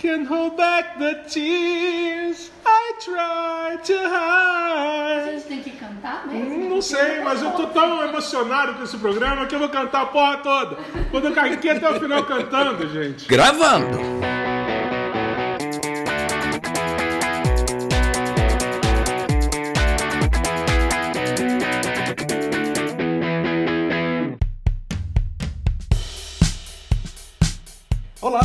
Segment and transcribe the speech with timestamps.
[0.00, 5.24] Can't hold back the tears I try to hide.
[5.26, 6.70] Vocês têm que cantar mesmo?
[6.70, 10.06] Não sei, mas eu tô tão emocionado com esse programa que eu vou cantar a
[10.06, 10.78] porra toda.
[11.10, 13.28] Quando eu caí aqui até o final cantando, gente.
[13.28, 13.98] Gravando.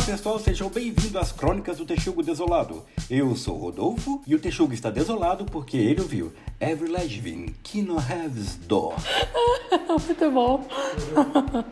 [0.06, 2.84] Pessoal, sejam bem-vindos às Crônicas do Texugo Desolado.
[3.10, 7.96] Eu sou o Rodolfo e o Texugo está desolado porque ele ouviu Every Legend, Kino
[7.96, 8.94] Heaven's Door.
[10.06, 10.64] Muito bom.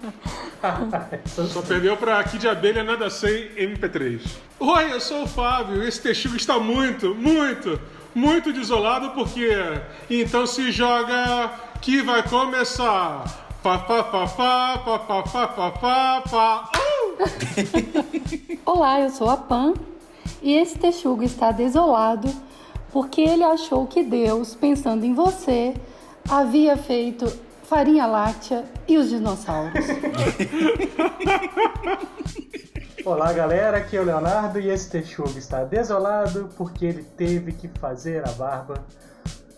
[1.48, 4.20] Só perdeu pra Kid de Abelha Nada Sem MP3.
[4.59, 7.80] Oi, eu sou o Fábio e esse texugo está muito, muito,
[8.12, 9.48] muito desolado porque
[10.11, 13.47] então se joga que vai começar.
[13.62, 16.70] Pá, pá, pá, pá, pá, pá, pá, pá, pá, pá.
[16.77, 16.94] Uh!
[18.64, 19.74] Olá, eu sou a Pan
[20.42, 22.32] e esse texugo está desolado
[22.92, 25.74] porque ele achou que Deus, pensando em você,
[26.28, 27.27] havia feito
[27.64, 29.84] farinha láctea e os dinossauros.
[33.05, 37.69] Olá galera, aqui é o Leonardo e esse texugo está desolado porque ele teve que
[37.78, 38.83] fazer a barba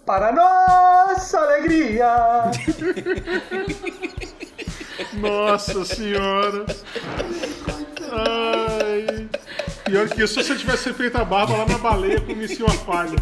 [0.04, 2.50] para nossa alegria!
[5.14, 6.66] Nossa senhora.
[8.12, 9.28] Ai.
[9.84, 12.70] Pior que isso, se eu tivesse feito a barba lá na baleia com o senhor
[12.70, 13.16] falha.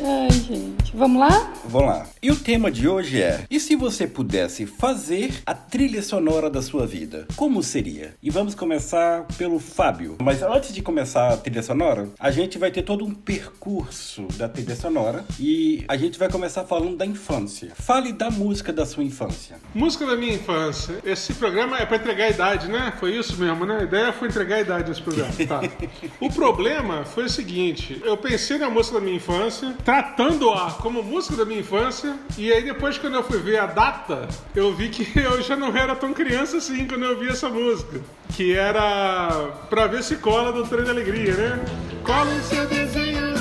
[0.00, 0.96] Ai, gente.
[0.96, 1.52] Vamos lá?
[1.64, 2.06] Vamos lá.
[2.22, 6.62] E o tema de hoje é: e se você pudesse fazer a trilha sonora da
[6.62, 7.26] sua vida?
[7.36, 8.14] Como seria?
[8.22, 10.16] E vamos começar pelo Fábio.
[10.22, 14.48] Mas antes de começar a trilha sonora, a gente vai ter todo um percurso da
[14.48, 17.72] trilha sonora e a gente vai começar falando da infância.
[17.74, 19.56] Fale da música da sua infância.
[19.74, 20.98] Música da minha infância.
[21.04, 22.92] Esse programa é pra entregar a idade, né?
[22.98, 23.78] Foi isso mesmo, né?
[23.80, 25.32] A ideia foi entregar a idade nesse programa.
[25.46, 25.60] Tá.
[26.20, 31.34] O problema foi o seguinte: eu pensei na música da minha infância, tratando-a como música
[31.34, 35.08] da minha infância, e aí depois, quando eu fui ver a data, eu vi que
[35.18, 37.98] eu já não era tão criança assim quando eu vi essa música.
[38.36, 41.64] Que era pra ver se cola do Trem da Alegria, né?
[42.04, 43.38] Cola o seu desenho.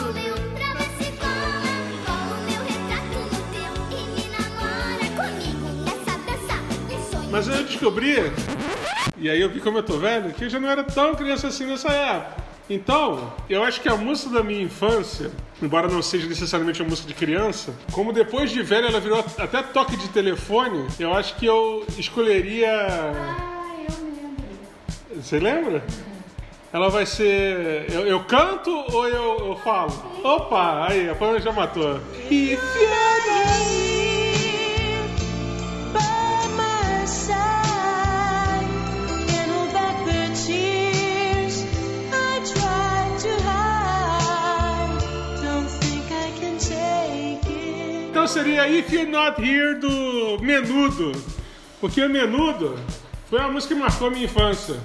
[7.29, 8.31] Mas aí eu descobri,
[9.17, 11.49] e aí eu vi como eu tô velho, que eu já não era tão criança
[11.49, 12.46] assim nessa época.
[12.69, 17.07] Então, eu acho que a música da minha infância, embora não seja necessariamente uma música
[17.07, 21.45] de criança, como depois de velho ela virou até toque de telefone, eu acho que
[21.45, 22.69] eu escolheria.
[22.69, 25.23] Ah, eu lembro.
[25.23, 25.83] Você lembra?
[26.73, 27.89] Ela vai ser.
[27.89, 29.93] Eu, eu canto ou eu, eu falo?
[30.21, 32.01] Opa, aí, a Pamela já matou.
[32.29, 32.59] If
[48.27, 51.13] Seria If You're Not Here do Menudo.
[51.79, 52.77] Porque Menudo
[53.29, 54.75] foi uma música que marcou a minha infância.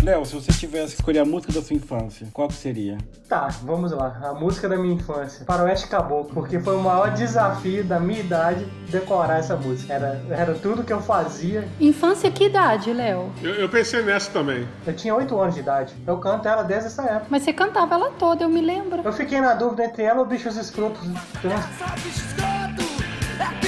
[0.00, 2.96] Léo, se você tivesse que escolher a música da sua infância, qual que seria?
[3.28, 4.16] Tá, vamos lá.
[4.22, 5.44] A música da minha infância.
[5.44, 9.92] Faroeste Caboclo, porque foi o maior desafio da minha idade decorar essa música.
[9.92, 11.68] Era, era tudo que eu fazia.
[11.80, 13.32] Infância, que idade, Léo?
[13.42, 14.68] Eu, eu pensei nessa também.
[14.86, 15.92] Eu tinha 8 anos de idade.
[16.06, 17.26] Eu canto ela desde essa época.
[17.28, 19.02] Mas você cantava ela toda, eu me lembro.
[19.04, 21.08] Eu fiquei na dúvida entre ela ou Bichos Escrotos.
[21.08, 22.82] bicho escroto,
[23.64, 23.67] é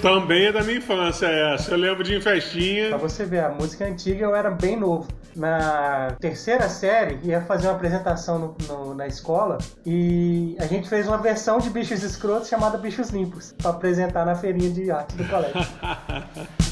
[0.00, 1.72] Também é da minha infância essa.
[1.72, 2.88] Eu lembro de em festinha.
[2.90, 5.08] Pra você ver, a música antiga eu era bem novo.
[5.34, 11.06] Na terceira série, ia fazer uma apresentação no- no- na escola e a gente fez
[11.06, 15.24] uma versão de Bichos Escrotos chamada Bichos Limpos pra apresentar na feirinha de arte do
[15.28, 15.54] colégio.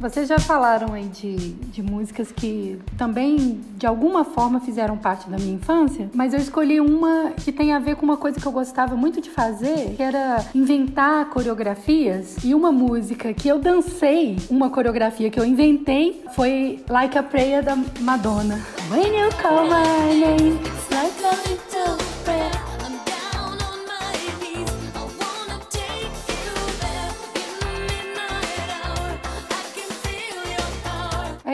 [0.00, 5.38] Vocês já falaram aí de, de músicas que também, de alguma forma, fizeram parte da
[5.38, 8.52] minha infância, mas eu escolhi uma que tem a ver com uma coisa que eu
[8.52, 12.36] gostava muito de fazer, que era inventar coreografias.
[12.44, 17.64] E uma música que eu dancei, uma coreografia que eu inventei, foi Like a Prayer
[17.64, 18.60] da Madonna.
[18.90, 21.75] When you call my name, it's like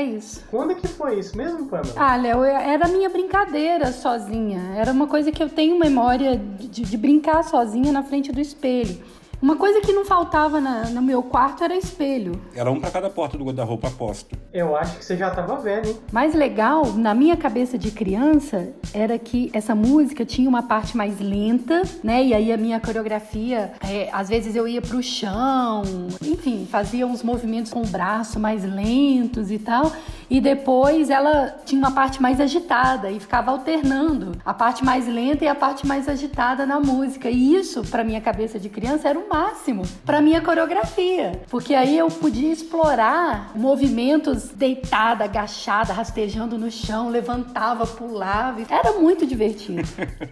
[0.02, 0.42] É isso.
[0.50, 1.94] Quando que foi isso mesmo, Pamela?
[1.96, 4.74] Ah, Léo, era minha brincadeira sozinha.
[4.76, 8.98] Era uma coisa que eu tenho memória de, de brincar sozinha na frente do espelho.
[9.42, 12.40] Uma coisa que não faltava na- no meu quarto era espelho.
[12.54, 14.36] Era um pra cada porta do guarda-roupa aposto.
[14.52, 15.96] Eu acho que você já tava vendo, hein?
[16.12, 21.18] Mais legal, na minha cabeça de criança, era que essa música tinha uma parte mais
[21.18, 22.22] lenta, né?
[22.22, 25.82] E aí a minha coreografia, é, às vezes eu ia pro chão,
[26.24, 29.90] enfim, fazia uns movimentos com o braço mais lentos e tal.
[30.30, 35.44] E depois ela tinha uma parte mais agitada e ficava alternando a parte mais lenta
[35.44, 37.28] e a parte mais agitada na música.
[37.28, 41.40] E isso, pra minha cabeça de criança, era o máximo pra minha coreografia.
[41.48, 48.60] Porque aí eu podia explorar movimentos deitada, agachada, rastejando no chão, levantava, pulava.
[48.68, 49.82] Era muito divertido.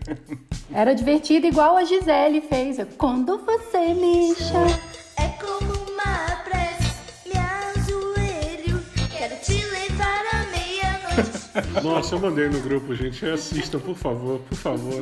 [0.72, 2.76] Era divertido igual a Gisele fez.
[2.98, 4.78] Quando você me chama.
[5.16, 6.94] É como uma prece,
[7.26, 8.82] me ajoelho.
[9.10, 11.82] Quero te levar à meia-noite.
[11.82, 13.26] Nossa, eu mandei no grupo, gente.
[13.26, 15.00] Assistam, por favor, por favor.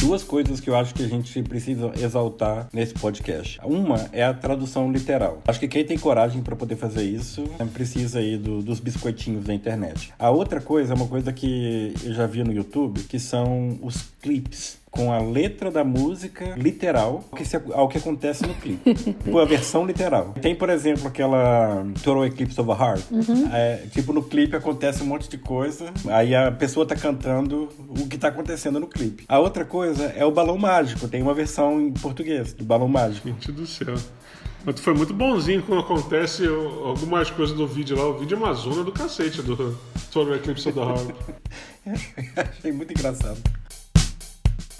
[0.00, 3.58] Duas coisas que eu acho que a gente precisa exaltar nesse podcast.
[3.64, 5.40] Uma é a tradução literal.
[5.46, 9.44] Acho que quem tem coragem para poder fazer isso né, precisa aí do- dos biscoitinhos
[9.44, 10.12] da internet.
[10.18, 13.96] A outra coisa é uma coisa que eu já vi no YouTube, que são os
[14.20, 18.94] clipes com a letra da música literal ao que, se- ao que acontece no clipe.
[18.94, 20.34] tipo, a versão literal.
[20.40, 23.04] Tem, por exemplo, aquela Total Eclipse of the Heart.
[23.52, 28.06] É, tipo, no clipe acontece um monte de coisa, aí a pessoa tá cantando o
[28.08, 29.24] que tá acontecendo no clipe.
[29.28, 31.08] A outra coisa é o Balão Mágico.
[31.08, 33.28] Tem uma versão em português do Balão Mágico.
[33.28, 33.94] Gente do céu.
[34.64, 38.06] Mas tu foi muito bonzinho quando acontece algumas coisas do vídeo lá.
[38.08, 39.78] O vídeo é uma zona do cacete do
[40.10, 41.14] Total Eclipse of the Heart.
[42.58, 43.38] Achei muito engraçado.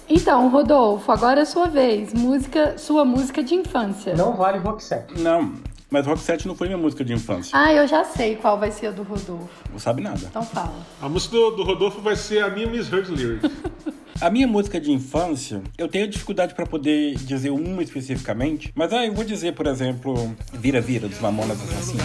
[0.08, 2.12] Então, Rodolfo, agora é sua vez.
[2.12, 4.14] Música, sua música de infância.
[4.14, 5.18] Não vale rock set.
[5.18, 5.52] Não,
[5.94, 7.56] mas Rock 7 não foi minha música de infância.
[7.56, 9.48] Ah, eu já sei qual vai ser a do Rodolfo.
[9.70, 10.26] Não sabe nada.
[10.28, 10.74] Então fala.
[11.00, 13.48] A música do, do Rodolfo vai ser a minha Misheard Lyric.
[14.20, 19.04] A minha música de infância, eu tenho dificuldade pra poder dizer uma especificamente, mas ah,
[19.04, 20.14] eu vou dizer, por exemplo,
[20.52, 22.04] Vira Vira dos Mamonas Assassinos.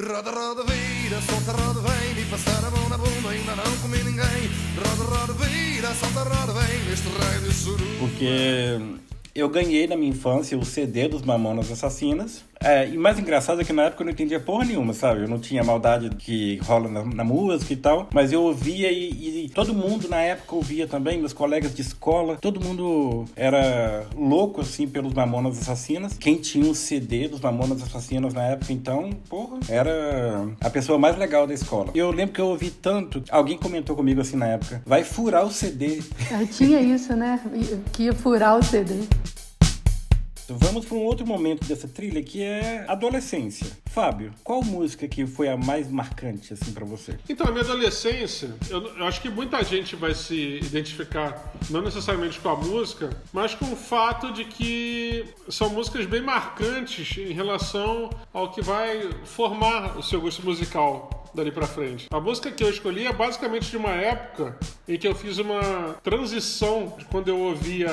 [0.00, 2.14] Roda, roda, vira, solta, roda, vem.
[2.14, 4.50] Me passar a mão na bunda, ainda não comi ninguém.
[4.76, 6.80] Roda, roda, vira, solta, roda, vem.
[6.88, 8.78] Neste raio de suru Porque
[9.34, 12.42] eu ganhei na minha infância o CD dos Mamonas Assassinas.
[12.62, 15.22] É, e mais engraçado é que na época eu não entendia porra nenhuma, sabe?
[15.22, 18.06] Eu não tinha maldade que rola na, na música e tal.
[18.12, 22.36] Mas eu ouvia e, e todo mundo na época ouvia também, meus colegas de escola.
[22.36, 26.18] Todo mundo era louco, assim, pelos Mamonas Assassinas.
[26.18, 31.16] Quem tinha um CD dos Mamonas Assassinas na época, então, porra, era a pessoa mais
[31.16, 31.90] legal da escola.
[31.94, 33.22] Eu lembro que eu ouvi tanto.
[33.30, 36.02] Alguém comentou comigo assim na época: vai furar o CD.
[36.30, 37.40] Ah, Tinha isso, né?
[37.92, 38.96] Que ia furar o CD.
[40.58, 43.66] Vamos para um outro momento dessa trilha que é adolescência.
[43.86, 47.18] Fábio, qual música que foi a mais marcante assim para você?
[47.28, 52.38] Então, a minha adolescência, eu, eu acho que muita gente vai se identificar, não necessariamente
[52.40, 58.10] com a música, mas com o fato de que são músicas bem marcantes em relação
[58.32, 62.08] ao que vai formar o seu gosto musical dali pra frente.
[62.10, 64.56] A música que eu escolhi é basicamente de uma época
[64.88, 67.88] em que eu fiz uma transição de quando eu ouvia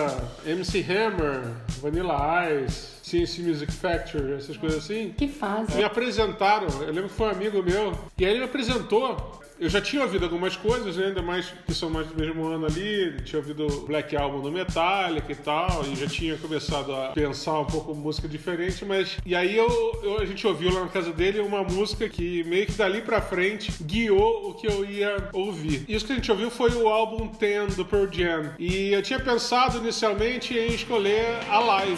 [0.45, 1.41] MC Hammer,
[1.81, 5.13] Vanilla Ice, CNC Music Factory, essas coisas assim.
[5.17, 5.77] Que fase.
[5.77, 9.41] Me apresentaram, eu lembro que foi um amigo meu, e aí ele me apresentou.
[9.59, 12.65] Eu já tinha ouvido algumas coisas, né, ainda mais que são mais do mesmo ano
[12.67, 13.15] ali.
[13.23, 17.65] Tinha ouvido Black Album do Metallica e tal, e já tinha começado a pensar um
[17.65, 19.17] pouco música diferente, mas.
[19.25, 19.67] E aí eu,
[20.03, 23.19] eu- a gente ouviu lá na casa dele uma música que meio que dali pra
[23.21, 25.85] frente guiou o que eu ia ouvir.
[25.87, 28.53] Isso que a gente ouviu foi o álbum 10 do Pearl Jam.
[28.59, 31.97] E eu tinha pensado inicialmente em escolher a live.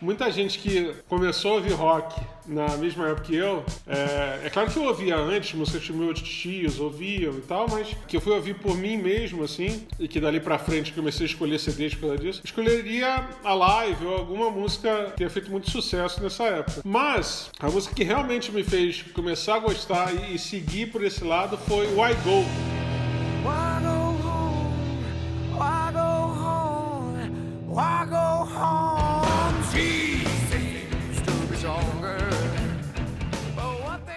[0.00, 4.70] Muita gente que começou a ouvir rock na mesma época que eu, é, é claro
[4.70, 8.32] que eu ouvia antes, músicas que meus tios ouviam e tal, mas que eu fui
[8.32, 12.02] ouvir por mim mesmo, assim, e que dali pra frente comecei a escolher CDs por
[12.02, 16.82] causa disso, escolheria a live ou alguma música que tenha feito muito sucesso nessa época.
[16.84, 21.24] Mas a música que realmente me fez começar a gostar e, e seguir por esse
[21.24, 22.44] lado foi Why Go.
[23.42, 24.74] Why go home?
[25.52, 26.00] Why go
[26.42, 27.30] home?
[27.66, 29.25] Why go home?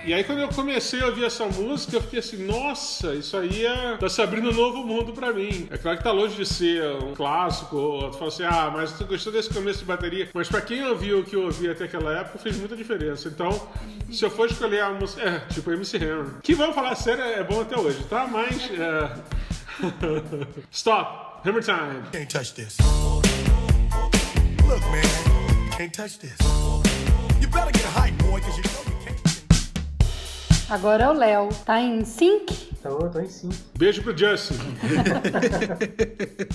[0.09, 3.63] E aí quando eu comecei a ouvir essa música, eu fiquei assim, nossa, isso aí
[3.63, 3.95] é...
[3.95, 5.67] tá se abrindo um novo mundo pra mim.
[5.69, 8.91] É claro que tá longe de ser um clássico, ou tu fala assim, ah, mas
[8.93, 10.27] tu gostou desse começo de bateria.
[10.33, 13.27] Mas pra quem ouviu o que eu ouvi até aquela época, fez muita diferença.
[13.27, 13.69] Então,
[14.11, 15.21] se eu for escolher a música...
[15.21, 16.41] É, tipo MC Hammer.
[16.41, 18.25] Que, vamos falar sério, é bom até hoje, tá?
[18.25, 18.67] Mas...
[18.71, 19.11] É...
[20.73, 21.47] Stop!
[21.47, 22.01] Hammer time!
[22.11, 22.77] can't touch this.
[24.67, 25.38] Look, man,
[30.69, 31.47] Agora é o Léo.
[31.63, 32.68] Tá em sync?
[32.81, 33.49] Tô, tô em sim.
[33.77, 34.55] Beijo pro Justin.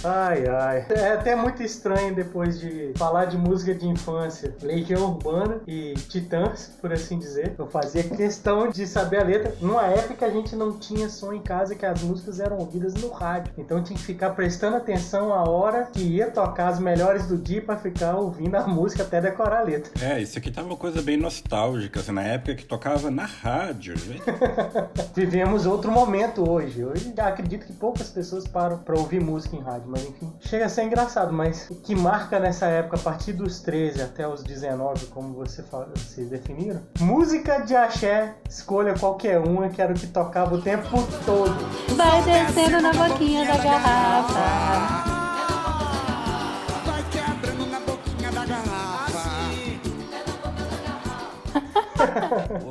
[0.03, 0.87] Ai, ai.
[0.91, 6.73] É até muito estranho depois de falar de música de infância, Legião Urbana e Titãs,
[6.81, 7.55] por assim dizer.
[7.59, 9.55] Eu fazia questão de saber a letra.
[9.61, 12.95] Numa época que a gente não tinha som em casa, que as músicas eram ouvidas
[12.95, 13.53] no rádio.
[13.59, 17.63] Então tinha que ficar prestando atenção a hora que ia tocar as melhores do dia
[17.63, 19.93] pra ficar ouvindo a música até decorar a letra.
[20.05, 23.95] É, isso aqui tá uma coisa bem nostálgica, assim, na época que tocava na rádio,
[24.07, 24.17] né?
[25.15, 26.14] Vivemos outro momento
[26.49, 26.85] hoje.
[26.85, 30.33] Hoje acredito que poucas pessoas param pra ouvir música em rádio, mas enfim.
[30.41, 34.27] Chega a ser engraçado, mas o que marca nessa época, a partir dos 13 até
[34.27, 39.93] os 19, como você fala, vocês definiram, música de axé, escolha qualquer uma, que era
[39.93, 40.89] o que tocava o tempo
[41.25, 41.57] todo.
[41.97, 45.14] Vai descendo na boquinha da garrafa.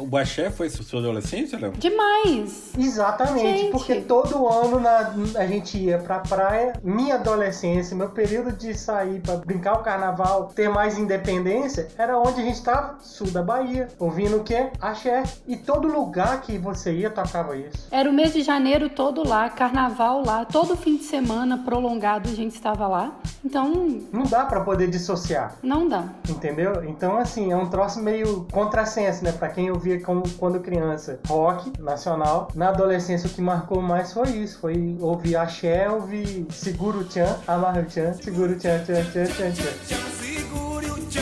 [0.10, 1.72] O axé foi sua adolescência, Léo?
[1.74, 2.72] Demais.
[2.78, 3.72] Exatamente, Gente.
[3.72, 6.74] porque todo ano na- a gente ia pra praia.
[6.84, 12.42] Minha adolescência, meu período de sair pra brincar o carnaval, ter mais independência, era onde
[12.42, 14.70] a gente tava, sul da Bahia, ouvindo o quê?
[14.82, 15.24] Axé.
[15.48, 17.88] E todo lugar que você ia tocava isso.
[17.92, 22.34] Era o mês de janeiro todo lá, carnaval lá, todo fim de semana prolongado a
[22.34, 23.12] gente estava lá.
[23.44, 25.56] Então, Não dá pra poder dissociar.
[25.62, 26.04] não dá.
[26.30, 26.84] Entendeu?
[26.88, 29.32] Então, assim, é um troço meio contrassenso, né?
[29.32, 32.50] Pra quem ouvia como, quando criança rock nacional.
[32.53, 34.60] Na adolescência, o que marcou mais foi isso.
[34.60, 39.25] Foi ouvir axé, ouvir seguro o tchan, amarra o tchan, seguro o tchan, tchan, tchan,
[39.25, 39.74] tchan, tchan.
[39.88, 41.22] Tchan, segure o tchan,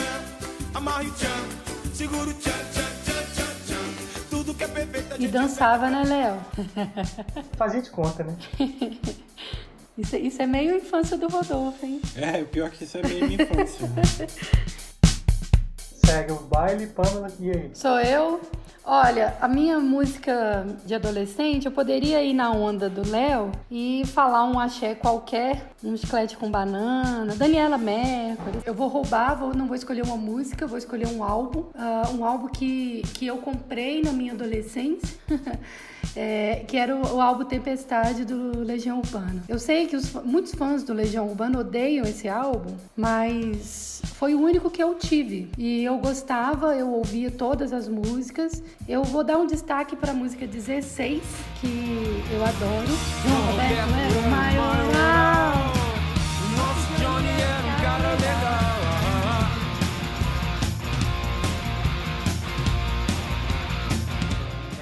[0.74, 1.28] amarre o tchan,
[1.94, 4.28] segura o tchan, tchan, tchan, tchan, tchan.
[4.30, 6.38] Tudo que é perfeito a E dançava, né, Léo?
[7.56, 8.36] Fazia de conta, né?
[9.96, 12.00] Isso, isso é meio infância do Rodolfo, hein?
[12.16, 13.88] É, o pior é que isso é meio minha infância.
[16.12, 17.70] Segue o baile, Pamela, e aí?
[17.72, 18.38] Sou eu.
[18.84, 24.44] Olha, a minha música de adolescente, eu poderia ir na onda do Léo e falar
[24.44, 28.58] um axé qualquer, um chiclete com banana, Daniela Mercury.
[28.66, 31.64] Eu vou roubar, vou, não vou escolher uma música, vou escolher um álbum.
[31.74, 35.16] ah, um álbum que, que eu comprei na minha adolescência.
[36.16, 39.42] é, que era o, o álbum Tempestade do Legião Urbana.
[39.48, 44.40] Eu sei que os muitos fãs do Legião Urbana odeiam esse álbum, mas foi o
[44.40, 45.50] único que eu tive.
[45.58, 48.62] E eu gostava, eu ouvia todas as músicas.
[48.88, 51.22] Eu vou dar um destaque para a música 16,
[51.60, 52.86] que eu adoro.
[53.24, 55.81] João Roberto o maior.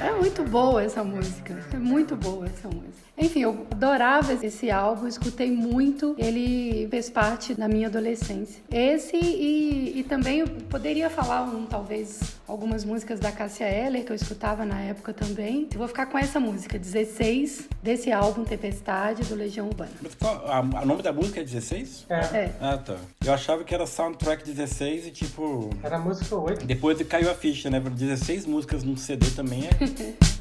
[0.01, 1.63] É muito boa essa música.
[1.73, 3.10] É muito boa essa música.
[3.21, 6.15] Enfim, eu adorava esse álbum, escutei muito.
[6.19, 8.63] Ele fez parte da minha adolescência.
[8.71, 14.11] Esse e, e também eu poderia falar um, talvez algumas músicas da Cássia Eller que
[14.13, 15.69] eu escutava na época também.
[15.73, 19.91] Eu vou ficar com essa música, 16, desse álbum Tempestade do Legião Urbana.
[20.03, 22.07] Mas qual- a- O nome da música é 16?
[22.09, 22.53] É, É.
[22.61, 22.97] Ah, tá.
[23.25, 25.71] Eu achava que era Soundtrack 16 e tipo.
[25.83, 26.65] era a música 8.
[26.65, 27.79] Depois caiu a ficha, né?
[27.81, 29.71] 16 músicas num CD também é.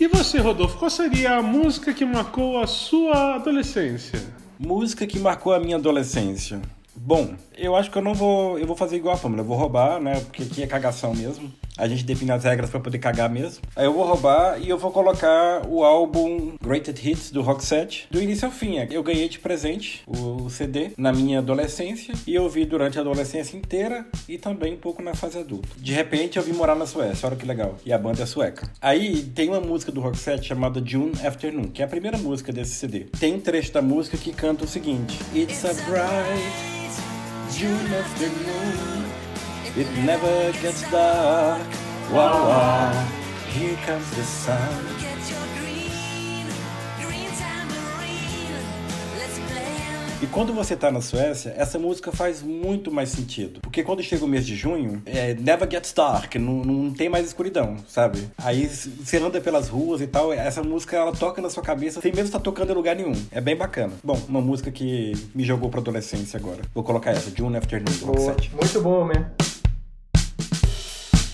[0.00, 4.20] E você, Rodolfo, qual seria a música que marcou a sua adolescência?
[4.58, 6.60] Música que marcou a minha adolescência.
[6.94, 8.58] Bom, eu acho que eu não vou.
[8.58, 9.42] Eu vou fazer igual a Pamela.
[9.42, 10.20] Eu vou roubar, né?
[10.20, 11.52] Porque aqui é cagação mesmo.
[11.82, 13.60] A gente define as regras pra poder cagar mesmo.
[13.74, 18.22] Aí eu vou roubar e eu vou colocar o álbum Greatest Hits do Set do
[18.22, 18.76] início ao fim.
[18.88, 23.56] Eu ganhei de presente o CD na minha adolescência e eu vi durante a adolescência
[23.56, 25.70] inteira e também um pouco na fase adulta.
[25.76, 27.76] De repente eu vim morar na Suécia, olha que legal.
[27.84, 28.70] E a banda é sueca.
[28.80, 32.74] Aí tem uma música do Set chamada June Afternoon, que é a primeira música desse
[32.74, 33.06] CD.
[33.18, 36.72] Tem um trecho da música que canta o seguinte: It's a bright
[37.50, 39.01] June afternoon.
[39.74, 41.66] It never gets dark.
[42.10, 42.92] Wow, wow.
[43.48, 45.02] Here comes the sun.
[50.22, 53.60] E quando você tá na Suécia, essa música faz muito mais sentido.
[53.60, 57.26] Porque quando chega o mês de junho, é never gets dark, não, não tem mais
[57.26, 58.28] escuridão, sabe?
[58.38, 62.12] Aí você anda pelas ruas e tal, essa música ela toca na sua cabeça sem
[62.12, 63.14] mesmo estar tocando em lugar nenhum.
[63.32, 63.94] É bem bacana.
[64.04, 66.60] Bom, uma música que me jogou pra adolescência agora.
[66.72, 68.34] Vou colocar essa, June Afternoon, do Rock Boa.
[68.34, 68.52] Set.
[68.54, 69.26] Muito boa mesmo.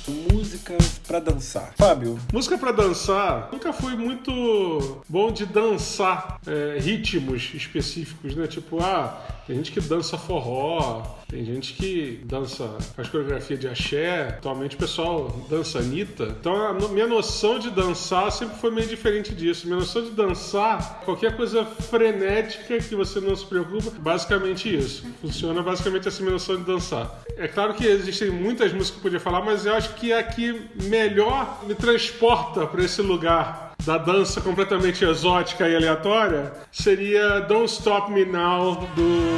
[0.08, 1.72] Músicas pra dançar.
[1.76, 8.46] Fábio, Música pra dançar, nunca fui muito bom de dançar é, ritmos específicos, né?
[8.46, 14.28] Tipo, ah, tem gente que dança forró, Tem gente que dança, faz coreografia de axé,
[14.38, 16.35] atualmente o pessoal dança Anitta.
[16.40, 19.66] Então a minha noção de dançar sempre foi meio diferente disso.
[19.66, 25.04] Minha noção de dançar, qualquer coisa frenética que você não se preocupa, basicamente isso.
[25.20, 27.23] Funciona basicamente assim minha noção de dançar.
[27.37, 30.23] É claro que existem muitas músicas que eu podia falar, mas eu acho que a
[30.23, 37.70] que melhor me transporta para esse lugar da dança completamente exótica e aleatória seria Don't
[37.70, 39.28] Stop Me Now do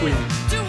[0.00, 0.65] Queen.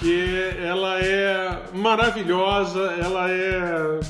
[0.00, 4.00] Porque ela é maravilhosa, ela é.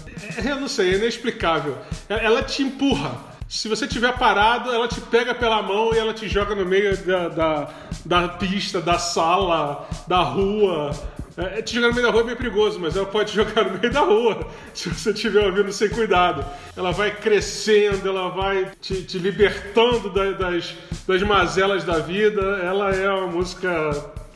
[0.47, 1.77] é, Eu não sei, é inexplicável.
[2.09, 3.19] Ela- Ela te empurra.
[3.49, 6.97] Se você estiver parado, ela te pega pela mão e ela te joga no meio
[6.99, 7.69] da, da,
[8.05, 10.93] da pista, da sala, da rua.
[11.37, 13.65] É, te jogar no meio da rua é meio perigoso, mas ela pode te jogar
[13.65, 16.45] no meio da rua se você estiver ouvindo sem cuidado.
[16.77, 20.73] Ela vai crescendo, ela vai te, te libertando da- das,
[21.09, 22.41] das mazelas da vida.
[22.63, 23.69] Ela é uma música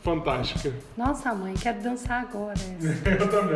[0.04, 0.72] fantástica.
[0.96, 2.52] Nossa, mãe, quero dançar agora.
[2.52, 3.08] essa.
[3.08, 3.54] Eu também.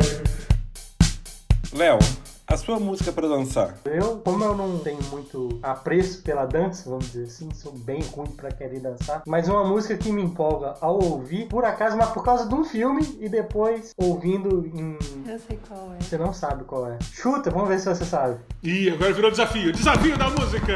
[1.71, 1.99] Léo,
[2.47, 3.75] a sua música pra dançar.
[3.85, 8.31] Eu, como eu não tenho muito apreço pela dança, vamos dizer assim, sou bem ruim
[8.31, 12.23] pra querer dançar, mas uma música que me empolga ao ouvir, por acaso, mas por
[12.23, 14.97] causa de um filme e depois ouvindo em.
[15.31, 16.03] Eu sei qual é.
[16.03, 16.97] Você não sabe qual é.
[17.13, 18.39] Chuta, vamos ver se você sabe.
[18.63, 19.71] Ih, agora virou desafio.
[19.71, 20.75] Desafio da música!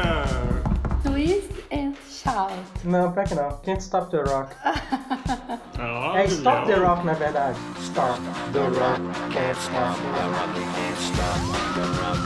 [1.04, 2.52] Twist and Shout.
[2.84, 3.50] Não, pior que não.
[3.62, 4.54] Can't Stop the Rock.
[5.76, 6.86] Ah, É Stop the Léo.
[6.86, 7.58] Rock, na verdade.
[7.80, 8.18] Stop
[8.52, 9.00] the Rock.
[9.30, 11.40] Can't stop the rock, can't stop
[11.74, 12.18] the rock.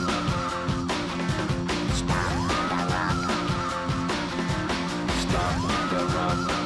[1.93, 2.33] Stop
[2.69, 3.19] the rock.
[5.19, 5.55] stop
[5.89, 6.58] the rock.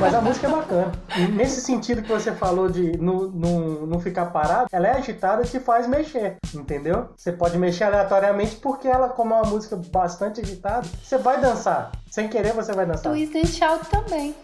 [0.00, 0.92] Mas a música é bacana.
[1.32, 5.86] Nesse sentido que você falou de não, ficar parado, ela é agitada e te faz
[5.86, 7.08] mexer, entendeu?
[7.16, 11.92] Você pode mexer aleatoriamente porque ela, como é uma música bastante agitada, você vai dançar.
[12.10, 13.12] Sem querer, você vai dançar.
[13.12, 14.34] Twist and Shout também.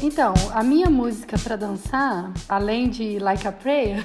[0.00, 4.04] Então, a minha música pra dançar, além de Like a Prayer,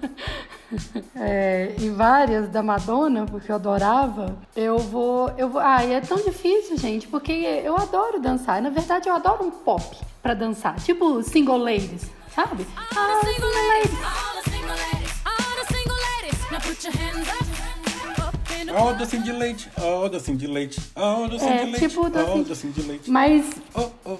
[1.16, 5.60] é, e várias da Madonna, porque eu adorava, eu vou, eu vou.
[5.60, 8.60] Ah, e é tão difícil, gente, porque eu adoro dançar.
[8.60, 12.66] Na verdade, eu adoro um pop pra dançar, tipo Single Ladies, sabe?
[12.96, 13.98] All the single Ladies.
[14.04, 16.50] all the single ladies, all the single ladies.
[16.50, 17.45] Now put your hands up,
[18.66, 22.10] the Ó, docinho de leite, ó, docinho de leite, ó, docinho É, de leite, tipo
[22.10, 23.10] docinho- docinho de leite.
[23.10, 24.16] Mas ó, Ah, ó,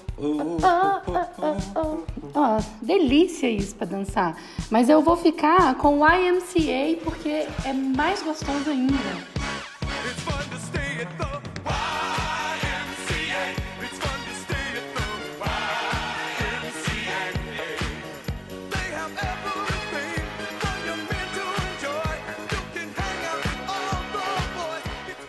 [0.63, 1.97] ah, ó, ah, ó.
[2.35, 2.57] ah.
[2.59, 4.35] Ó, delícia isso pra dançar.
[4.69, 8.93] Mas eu vou ficar com o YMCA porque é mais gostoso ainda.
[10.05, 11.46] It's fun to stay at the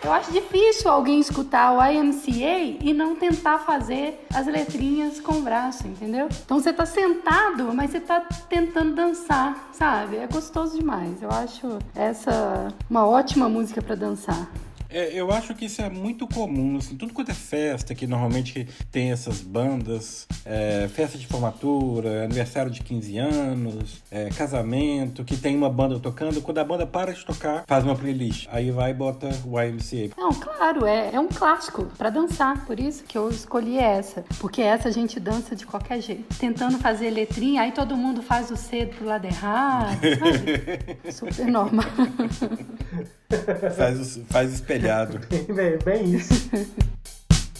[0.09, 5.41] Eu acho difícil alguém escutar o YMCA e não tentar fazer as letrinhas com o
[5.43, 6.27] braço, entendeu?
[6.43, 10.17] Então você tá sentado, mas você tá tentando dançar, sabe?
[10.17, 11.21] É gostoso demais.
[11.21, 14.49] Eu acho essa uma ótima música pra dançar.
[14.89, 18.67] É, eu acho que isso é muito comum, assim, tudo quanto é festa que normalmente
[18.91, 25.55] tem essas bandas, é, festa de formatura, aniversário de 15 anos, é, casamento, que tem
[25.55, 28.47] uma banda tocando, quando a banda para de tocar, faz uma playlist.
[28.51, 30.15] Aí vai e bota o YMCA.
[30.17, 32.65] Não, claro, é, é um clássico pra dançar.
[32.65, 34.23] Por isso que eu escolhi essa.
[34.39, 36.37] Porque essa a gente dança de qualquer jeito.
[36.37, 40.97] Tentando fazer letrinha, aí todo mundo faz o C pro lado errado, sabe?
[41.11, 41.85] Super normal.
[43.77, 45.19] Faz, os- faz espelhado.
[45.53, 46.33] bem, bem isso.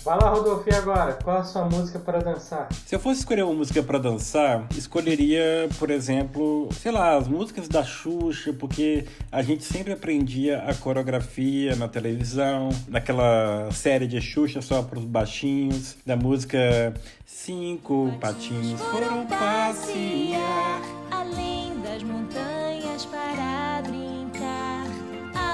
[0.03, 1.13] Vai lá, Rodolfo, e agora?
[1.21, 2.69] Qual a sua música para dançar?
[2.85, 7.67] Se eu fosse escolher uma música pra dançar, escolheria, por exemplo, sei lá, as músicas
[7.67, 14.61] da Xuxa, porque a gente sempre aprendia a coreografia na televisão, naquela série de Xuxa
[14.61, 16.93] só pros baixinhos, da música
[17.25, 20.81] Cinco Patinhos Foram Passear.
[21.11, 23.81] Além das montanhas para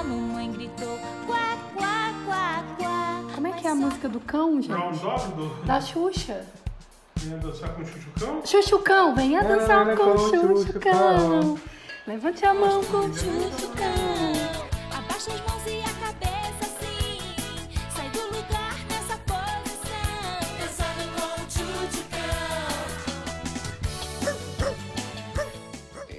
[0.05, 3.23] mamãe gritou: quá, quá, quá, quá.
[3.33, 5.01] Como é que é a música do cão, Brown gente?
[5.01, 5.65] Dog do.
[5.65, 6.45] Da Xuxa.
[7.17, 8.45] Vinha dançar com o Chuchucão?
[8.45, 11.59] Chuchucão, venha dançar com o Chuchucão.
[12.07, 13.13] Levante a mão com o.
[13.13, 14.04] Chuchucão.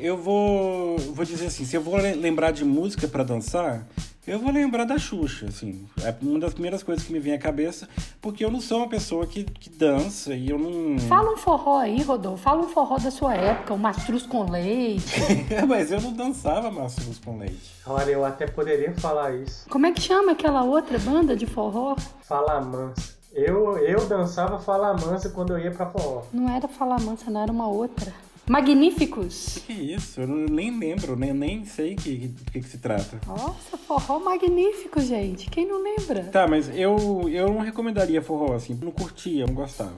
[0.07, 3.85] Eu vou, vou dizer assim, se eu vou le- lembrar de música pra dançar,
[4.29, 5.87] Eu vou lembrar da Xuxa, assim.
[6.03, 7.89] É uma das primeiras coisas que me vem à cabeça,
[8.21, 10.99] porque eu não sou uma pessoa que, que dança e eu não.
[10.99, 12.43] Fala um forró aí, Rodolfo.
[12.43, 15.15] Fala um forró da sua época, o mastruz com leite.
[15.69, 17.71] Mas eu não dançava maçãs com leite.
[17.87, 19.69] Olha, eu até poderia falar isso.
[19.71, 21.95] Como é que chama aquela outra banda de forró?
[22.23, 23.15] Fala mansa.
[23.33, 26.23] Eu, eu dançava fala mansa quando eu ia pra forró.
[26.33, 28.13] Não era Fala Mansa, não era uma outra.
[28.49, 29.59] Magníficos.
[29.67, 30.21] Que isso?
[30.21, 33.21] Eu nem lembro, nem, nem sei o que, que, que se trata.
[33.27, 35.51] Nossa, forró magnífico, gente.
[35.51, 36.25] Quem não lembra?
[36.25, 38.79] Tá, mas eu, eu não recomendaria forró, assim.
[38.81, 39.95] Não curtia, não gostava.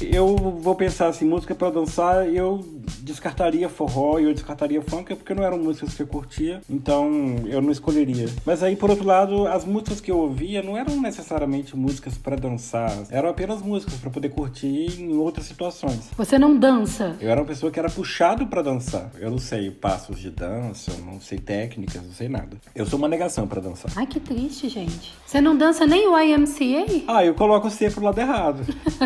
[0.00, 2.58] Eu vou pensar assim, música pra dançar, eu
[3.00, 7.60] descartaria forró e eu descartaria funk, porque não eram músicas que eu curtia, então eu
[7.60, 8.28] não escolheria.
[8.44, 12.36] Mas aí, por outro lado, as músicas que eu ouvia não eram necessariamente músicas pra
[12.36, 16.10] dançar, eram apenas músicas pra poder curtir em outras situações.
[16.16, 17.16] Você não dança.
[17.20, 19.10] Eu era uma pessoa que era puxado pra dançar.
[19.18, 22.56] Eu não sei passos de dança, eu não sei técnicas, não sei nada.
[22.74, 23.90] Eu sou uma negação pra dançar.
[23.96, 25.14] Ai, que triste, gente.
[25.26, 27.04] Você não dança nem o IMCA?
[27.08, 28.62] Ah, eu coloco o C pro lado errado.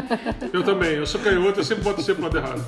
[0.53, 2.64] Eu também, eu sou canhoto, eu sempre boto sempre pro lado errado.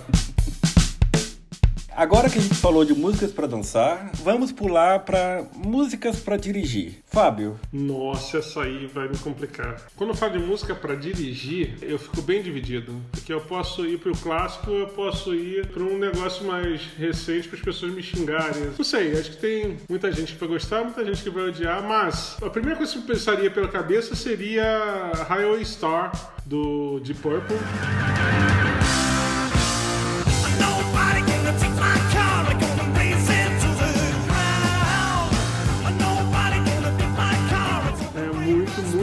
[1.94, 7.02] Agora que a gente falou de músicas pra dançar, vamos pular pra músicas pra dirigir.
[7.06, 9.76] Fábio, Nossa, essa aí vai me complicar.
[9.96, 12.94] Quando eu falo de música pra dirigir, eu fico bem dividido.
[13.10, 17.58] Porque eu posso ir pro clássico, eu posso ir pra um negócio mais recente para
[17.58, 18.72] as pessoas me xingarem.
[18.76, 21.82] Não sei, acho que tem muita gente que vai gostar, muita gente que vai odiar,
[21.82, 26.12] mas a primeira coisa que eu pensaria pela cabeça seria Highway Star
[26.46, 27.56] do Deep Purple.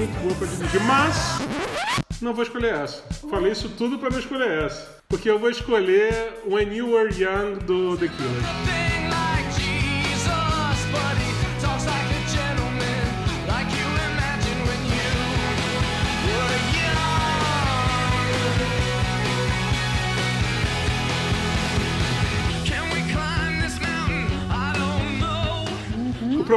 [0.10, 0.36] Boa
[0.86, 1.40] mas
[2.22, 3.04] não vou escolher essa.
[3.30, 5.00] Falei isso tudo pra não escolher essa.
[5.08, 9.09] Porque eu vou escolher When You Were Young do The Killers.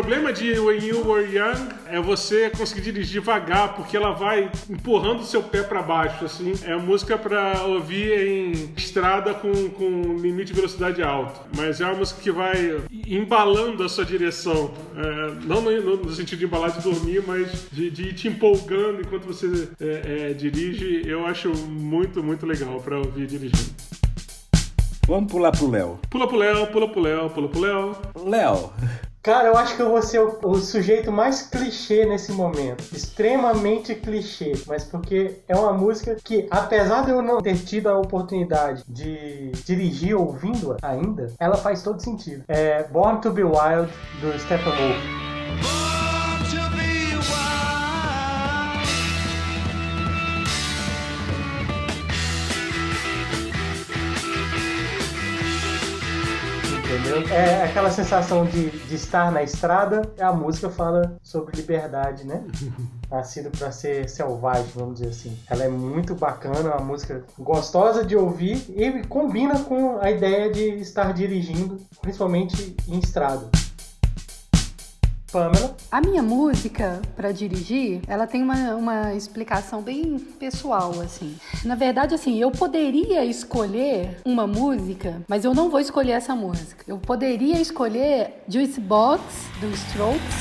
[0.02, 5.20] Problema de When You Were Young é você conseguir dirigir devagar, porque ela vai empurrando
[5.20, 6.54] o seu pé pra baixo, assim.
[6.64, 11.40] É música pra ouvir em estrada com, com limite de velocidade alto.
[11.56, 14.72] Mas é uma música que vai embalando a sua direção.
[14.96, 19.02] É, não no, no sentido de embalar de dormir, mas de, de ir te empolgando
[19.02, 21.02] enquanto você é, é, dirige.
[21.06, 23.70] Eu acho muito, muito legal pra ouvir dirigindo.
[25.06, 26.00] vamos pular pro Léo.
[26.10, 27.96] Pula pro Léo, pula pro Léo, pula pro Léo.
[28.26, 28.72] Léo,
[29.22, 32.82] Cara, eu acho que eu vou ser o, o sujeito mais clichê nesse momento.
[32.92, 34.52] Extremamente clichê.
[34.66, 39.52] Mas porque é uma música que, apesar de eu não ter tido a oportunidade de
[39.64, 42.42] dirigir ouvindo-a ainda, ela faz todo sentido.
[42.48, 45.81] É Born to Be Wild, do Steppenwolf.
[57.02, 57.28] Entendeu?
[57.34, 60.02] É aquela sensação de, de estar na estrada.
[60.20, 62.44] A música fala sobre liberdade, né?
[63.10, 65.36] Nascido pra ser selvagem, vamos dizer assim.
[65.50, 70.62] Ela é muito bacana, uma música gostosa de ouvir e combina com a ideia de
[70.80, 73.50] estar dirigindo, principalmente em estrada.
[75.32, 81.34] Pamela, A minha música pra dirigir, ela tem uma, uma explicação bem pessoal, assim.
[81.64, 86.84] Na verdade, assim, eu poderia escolher uma música, mas eu não vou escolher essa música.
[86.86, 89.22] Eu poderia escolher Juice Box,
[89.58, 90.36] do Strokes,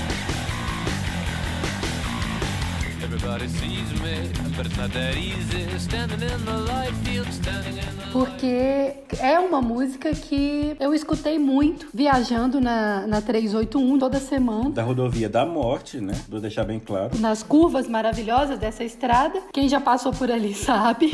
[8.12, 14.70] porque é uma música que eu escutei muito viajando na, na 381 toda semana.
[14.70, 16.14] da rodovia da morte, né?
[16.28, 17.18] Vou deixar bem claro.
[17.20, 19.42] nas curvas maravilhosas dessa estrada.
[19.54, 21.12] Quem já passou por ali sabe.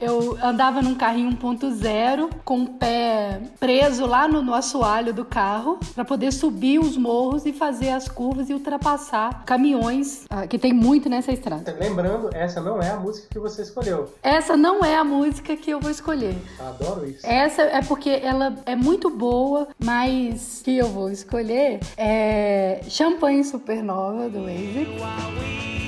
[0.00, 5.78] Eu andava num carrinho 1.0 com o pé preso lá no, no assoalho do carro
[5.94, 10.72] para poder subir os morros e fazer as curvas e ultrapassar caminhões ah, que tem
[10.72, 11.76] muito nessa estrada.
[11.78, 14.12] lembrando, essa não é a música que você escolheu.
[14.22, 16.36] Essa não é a música que eu vou escolher.
[16.58, 17.26] Adoro isso.
[17.26, 24.28] Essa é porque ela é muito boa, mas que eu vou escolher é Champanhe Supernova
[24.28, 25.79] do Oasis.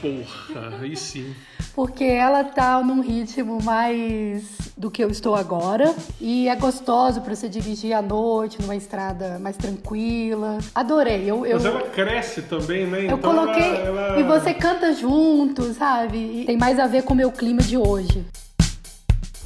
[0.00, 1.34] Porra, aí sim.
[1.74, 4.44] Porque ela tá num ritmo mais
[4.76, 5.94] do que eu estou agora.
[6.20, 10.58] E é gostoso para você dirigir à noite, numa estrada mais tranquila.
[10.74, 11.22] Adorei.
[11.30, 13.00] Eu, eu, Mas ela cresce também, né?
[13.02, 13.62] eu Então coloquei.
[13.76, 16.16] ela- ela- E você canta junto, sabe?
[16.18, 18.24] E tem mais a ver com o meu clima de hoje.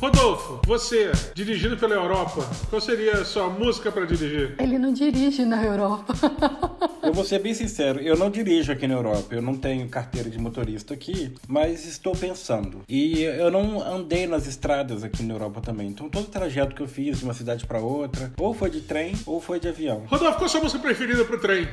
[0.02, 4.56] Rodolfo, você, dirigindo pela Europa, qual seria a sua música pra dirigir?
[4.58, 6.12] Ele não dirige na Europa.
[7.02, 10.30] Eu vou ser bem sincero, eu não dirijo aqui na Europa, eu não tenho carteira
[10.30, 12.82] de motorista aqui, mas estou pensando.
[12.88, 16.80] E eu não andei nas estradas aqui na Europa também, então todo o trajeto que
[16.80, 20.04] eu fiz de uma cidade para outra, ou foi de trem ou foi de avião.
[20.06, 21.68] Rodolfo, qual a sua música preferida pro trem?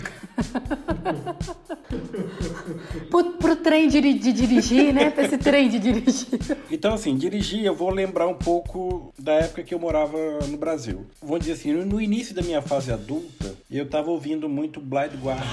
[3.10, 5.12] pro, pro trem de, de dirigir, né?
[5.12, 6.40] Pra esse trem de dirigir.
[6.72, 11.06] Então, assim, dirigir, eu vou lembrar um pouco da época que eu morava no Brasil.
[11.22, 15.46] Vou dizer assim, no- início da minha fase adulta, eu tava ouvindo muito Blind Guardian.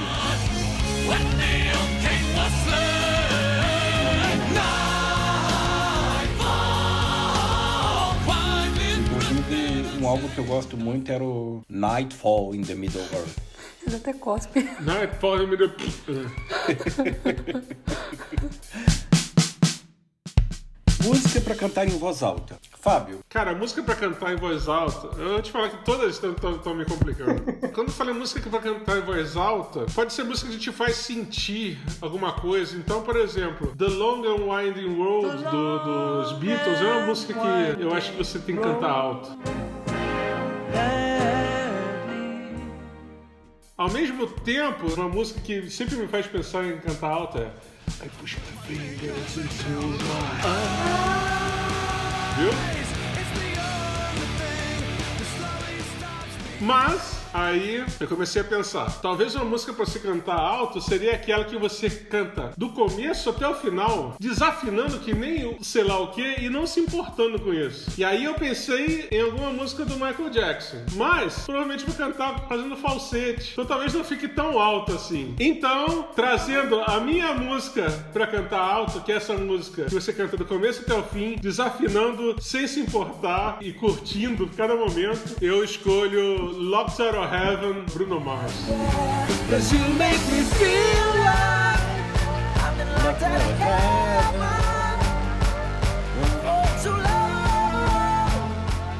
[10.00, 13.38] Um álbum que eu gosto muito era o Nightfall in the Middle Earth.
[13.86, 14.62] Ele até cospe.
[14.80, 15.70] Nightfall in the...
[21.06, 22.58] Música pra cantar em voz alta.
[22.80, 26.74] Fábio, Cara, música pra cantar em voz alta, eu vou te falar que todas estão
[26.74, 27.42] me complicando.
[27.74, 30.96] Quando eu falei música pra cantar em voz alta, pode ser música que te faz
[30.96, 32.76] sentir alguma coisa.
[32.76, 37.82] Então, por exemplo, The Long and Winding Road do- dos Beatles é uma música que
[37.82, 39.36] eu acho que você tem que cantar alto.
[43.76, 47.50] Ao mesmo tempo, uma música que sempre me faz pensar em cantar alto é
[48.02, 49.70] I push my fingers into
[50.04, 50.46] my
[52.36, 52.52] Viu?
[56.60, 61.44] Mas aí eu comecei a pensar, talvez uma música pra você cantar alto seria aquela
[61.44, 66.40] que você canta do começo até o final, desafinando que nem sei lá o que
[66.40, 67.90] e não se importando com isso.
[67.98, 72.76] E aí eu pensei em alguma música do Michael Jackson, mas provavelmente vou cantar fazendo
[72.76, 75.34] falsete, então talvez não fique tão alto assim.
[75.38, 80.36] Então, trazendo a minha música pra cantar alto, que é essa música que você canta
[80.36, 86.52] do começo até o fim, desafinando sem se importar e curtindo cada momento, eu escolho
[86.52, 86.96] Locked
[87.32, 88.52] Heaven, Bruno Mars.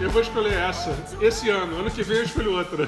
[0.01, 2.87] Eu vou escolher essa esse ano, ano que vem eu escolho outra.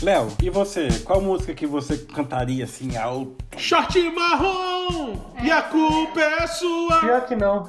[0.00, 0.88] Léo, e você?
[1.04, 3.36] Qual música que você cantaria assim alto?
[3.56, 5.17] Short marrom!
[5.42, 7.00] E a culpa é sua!
[7.00, 7.68] Pior que não.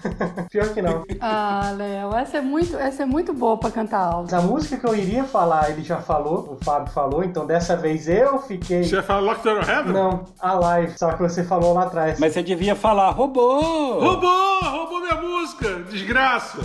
[0.50, 1.04] Pior que não.
[1.20, 4.34] Ah, Léo, essa é muito, essa é muito boa pra cantar alto.
[4.34, 8.08] A música que eu iria falar, ele já falou, o Fábio falou, então dessa vez
[8.08, 8.84] eu fiquei.
[8.84, 9.92] Você Locked Out of Heaven?
[9.92, 12.18] Não, a live, só que você falou lá atrás.
[12.18, 14.00] Mas você devia falar, roubou!
[14.00, 14.60] Roubou!
[14.62, 15.80] Roubou minha música!
[15.90, 16.58] Desgraça!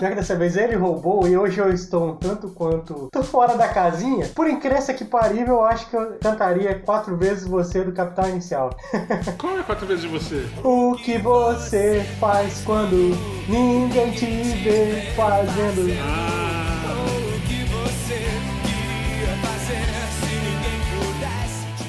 [0.00, 3.08] Já que dessa vez ele roubou e hoje eu estou um tanto quanto.
[3.12, 4.26] tô fora da casinha.
[4.28, 8.70] Por incrível que parível, eu acho que eu cantaria quatro vezes você do Capital Inicial.
[9.40, 10.46] Qual é quatro vezes de você?
[10.62, 13.16] o que você faz quando
[13.48, 15.88] ninguém te vê fazendo?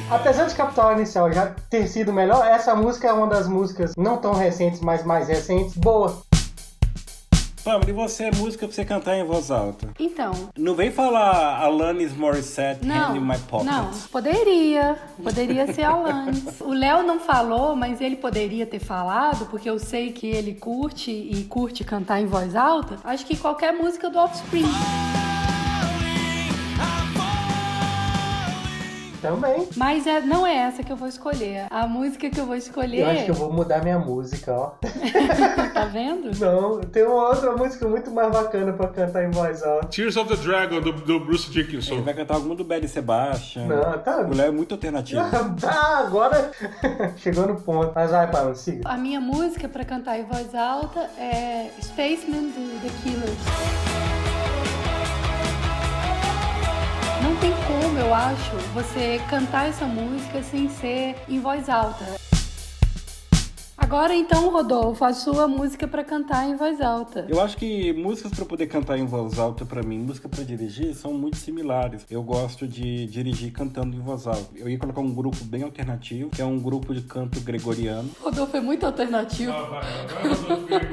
[0.10, 4.16] Apesar de Capital Inicial já ter sido melhor, essa música é uma das músicas não
[4.16, 5.76] tão recentes, mas mais recentes.
[5.76, 6.31] Boa.
[7.64, 9.88] Pamela, e você é música pra você cantar em voz alta?
[10.00, 13.68] Então, Não vem falar Alanis Morissette, Hand in não, My Pocket.
[13.72, 16.44] não, poderia, poderia ser Alanis.
[16.60, 21.12] O Léo não falou, mas ele poderia ter falado, porque eu sei que ele curte
[21.12, 22.98] e curte cantar em voz alta.
[23.04, 24.66] Acho que qualquer música do Offspring.
[29.22, 29.68] Também.
[29.76, 31.68] Mas é, não é essa que eu vou escolher.
[31.70, 34.72] A música que eu vou escolher, Eu acho que eu vou mudar minha música, ó.
[35.74, 36.32] tá vendo?
[36.40, 39.88] Não, tem uma outra música muito mais bacana pra cantar em voz alta.
[39.88, 42.02] Tears of the Dragon, do, do Bruce Ele Dickinson.
[42.02, 43.66] vai cantar alguma do Belly Sebastian.
[43.68, 44.18] Não, tá.
[44.18, 45.22] Léo é muito alternativo.
[45.64, 46.52] Ah, agora
[47.18, 47.92] chegou no ponto.
[47.94, 48.82] Mas vai, Paulo, siga.
[48.90, 54.11] A minha música pra cantar em voz alta é Spaceman do The Killers.
[57.32, 62.21] Não tem como, eu acho, você cantar essa música sem ser em voz alta.
[63.92, 67.26] Agora então, Rodolfo, a sua música pra cantar em voz alta.
[67.28, 70.96] Eu acho que músicas pra poder cantar em voz alta, pra mim, música pra dirigir,
[70.96, 72.06] são muito similares.
[72.10, 74.48] Eu gosto de dirigir cantando em voz alta.
[74.56, 78.10] Eu ia colocar um grupo bem alternativo, que é um grupo de canto gregoriano.
[78.22, 79.52] Rodolfo é muito alternativo.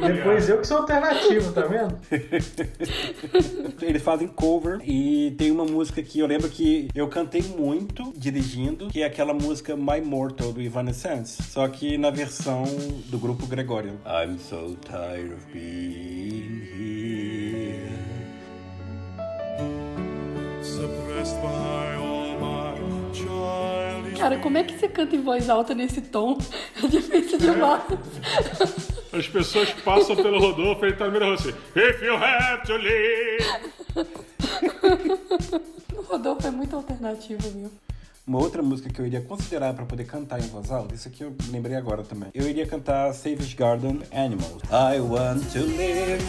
[0.04, 1.96] Depois eu que sou alternativo, tá vendo?
[3.80, 8.88] Eles fazem cover e tem uma música que eu lembro que eu cantei muito dirigindo,
[8.88, 11.40] que é aquela música My Mortal do Evanescence.
[11.44, 12.64] Só que na versão
[13.11, 13.98] do grupo Gregorian.
[14.05, 17.88] I'm so tired of being here.
[20.62, 26.01] Suppressed by all my childish Cara, como é que você canta em voz alta nesse
[26.01, 26.38] tom?
[26.83, 27.83] É difícil demais.
[29.12, 33.44] As pessoas passam pelo Rodolfo e ele tá rua assim: If you have to leave.
[35.96, 37.70] O Rodolfo é muito alternativo, viu?
[38.29, 41.25] Uma outra música que eu iria considerar para poder cantar em voz alta, isso aqui
[41.25, 42.29] eu lembrei agora também.
[42.35, 44.61] Eu iria cantar Savage Garden Animals.
[44.71, 46.23] I want to live,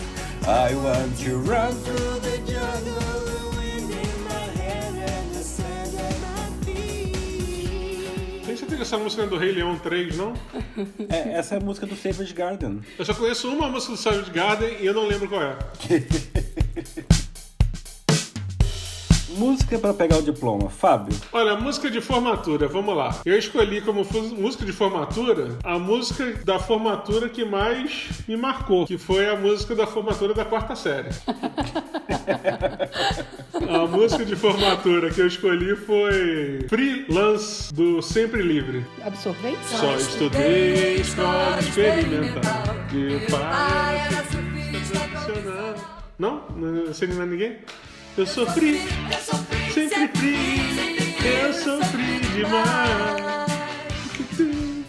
[0.44, 6.00] I want to run through the jungle, the wind in my hair and the sand
[6.00, 8.46] at my feet.
[8.46, 10.32] Tem certeza que essa música é do Rei Leão 3, não?
[11.10, 12.80] É, essa é a música do Savage Garden.
[12.98, 15.58] Eu só conheço uma música do Savage Garden e eu não lembro qual é.
[19.38, 20.70] Música para pegar o diploma.
[20.70, 23.16] Fábio, Olha, música de formatura, vamos lá.
[23.26, 24.06] Eu escolhi como
[24.38, 29.76] música de formatura a música da formatura que mais me marcou, que foi a música
[29.76, 31.10] da formatura da quarta série.
[33.70, 38.86] a música de formatura que eu escolhi foi Freelance do Sempre Livre.
[39.04, 39.60] Absorvente?
[39.66, 44.10] Só estudei escola experimental de funcionar.
[46.18, 46.44] Não?
[46.56, 47.58] Não sei não é ninguém?
[48.20, 48.82] Eu sofri,
[49.74, 53.29] sempre fui, eu sofri demais.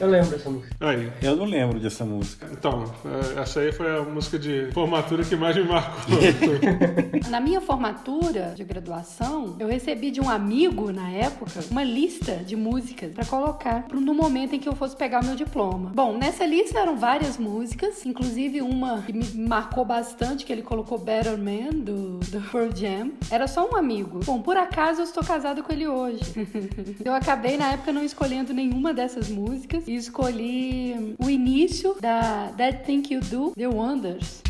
[0.01, 0.75] Eu lembro dessa música.
[0.81, 2.47] Aí, eu não lembro dessa música.
[2.51, 6.17] então, eh, essa aí foi a música de formatura que mais me marcou.
[7.29, 12.57] Na minha formatura de graduação, eu recebi de um amigo, na época, uma lista de
[12.57, 15.93] músicas pra colocar no momento em que eu fosse pegar o meu diploma.
[15.95, 20.97] Bom, nessa lista eram várias músicas, inclusive uma que me marcou bastante, que ele colocou
[20.97, 23.13] Better Man, do, do Pearl Jam.
[23.31, 24.21] Era só um amigo.
[24.25, 26.23] Bom, por acaso eu estou casada com ele hoje.
[27.05, 32.85] eu acabei, na época, não escolhendo nenhuma dessas músicas e escolhi o início da That
[32.85, 34.41] Thing You Do, The Wonders.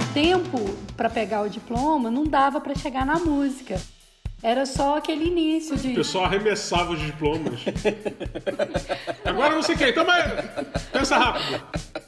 [0.00, 0.58] o tempo
[0.96, 3.78] para pegar o diploma não dava para chegar na música.
[4.42, 5.92] Era só aquele início O de.
[5.92, 7.60] pessoal arremessava os diplomas.
[9.26, 10.22] Agora não sei quem, toma aí.
[10.90, 11.62] Pensa rápido.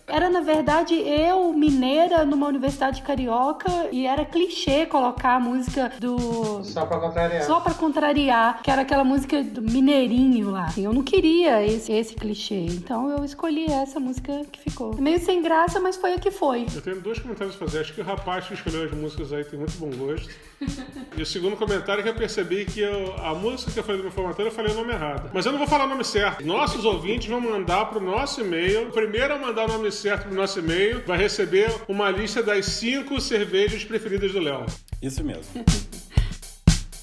[0.09, 6.62] Era, na verdade, eu, mineira, numa universidade carioca, e era clichê colocar a música do.
[6.62, 7.42] Só pra contrariar.
[7.42, 10.69] Só pra contrariar, que era aquela música do Mineirinho lá.
[10.79, 14.95] Eu não queria esse, esse clichê, então eu escolhi essa música que ficou.
[14.97, 16.66] Meio sem graça, mas foi a que foi.
[16.73, 17.81] Eu tenho dois comentários a fazer.
[17.81, 20.29] Acho que o rapaz que escolheu as músicas aí tem muito bom gosto.
[21.16, 23.99] E o segundo comentário é que eu percebi que eu- a música que eu falei
[24.01, 25.31] do meu formatura eu falei o nome errado.
[25.35, 26.47] Mas eu não vou falar o nome certo.
[26.47, 28.88] Nossos ouvintes vão mandar pro nosso e-mail.
[28.88, 32.66] O primeiro a mandar o nome certo pro nosso e-mail vai receber uma lista das
[32.66, 34.66] cinco cervejas preferidas do Léo.
[35.02, 35.44] Isso mesmo.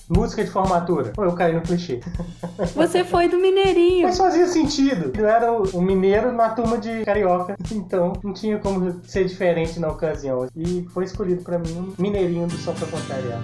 [0.10, 1.12] Música de formatura.
[1.12, 2.01] Pô, eu caí no clichê.
[2.75, 4.03] Você foi do Mineirinho.
[4.03, 5.12] Mas fazia sentido.
[5.17, 9.79] Eu era o o mineiro na turma de carioca, então não tinha como ser diferente
[9.79, 10.47] na ocasião.
[10.56, 13.41] E foi escolhido pra mim um mineirinho do Só Pra Contrariar.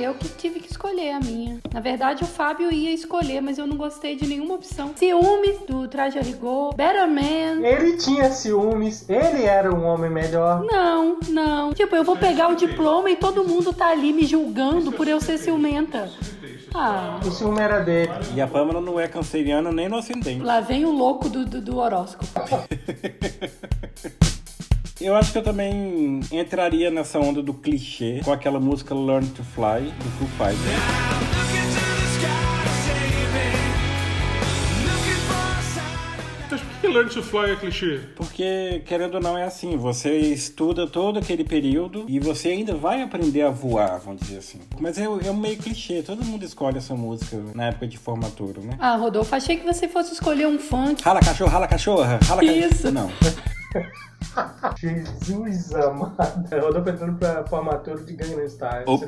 [0.00, 1.58] Eu que tive que escolher a minha.
[1.72, 4.92] Na verdade, o Fábio ia escolher, mas eu não gostei de nenhuma opção.
[4.96, 6.74] Ciúmes, do Traje a Rigor.
[6.74, 7.64] Better Man.
[7.66, 10.64] Ele tinha ciúmes, ele era um homem melhor.
[10.64, 11.72] Não, não.
[11.72, 15.20] Tipo, eu vou pegar o diploma e todo mundo tá ali me julgando por eu
[15.20, 16.10] ser ciumenta.
[16.72, 18.12] Ah, O ciúme era dele.
[18.34, 20.40] E a Pâmela não é canceriana nem no ascendente.
[20.40, 22.26] lá vem o louco do, do, do horóscopo.
[25.00, 29.42] Eu acho que eu também entraria nessa onda do clichê com aquela música Learn to
[29.42, 31.20] Fly do Foo Fighters.
[36.82, 38.00] Que Learn to Fly é clichê?
[38.16, 43.02] Porque, querendo ou não, é assim, você estuda todo aquele período e você ainda vai
[43.02, 44.60] aprender a voar, vamos dizer assim.
[44.78, 48.60] Mas é, é um meio clichê, todo mundo escolhe essa música na época de formatura,
[48.60, 48.76] né?
[48.78, 51.02] Ah, Rodolfo, achei que você fosse escolher um funk.
[51.02, 52.58] Rala cachorro, rala cachorra, rala cachorro.
[52.58, 52.90] Isso.
[52.90, 53.10] Não.
[54.78, 56.46] Jesus amado.
[56.50, 58.84] Eu tô pensando pra formatura de Gangnam Style.
[58.86, 59.04] Op,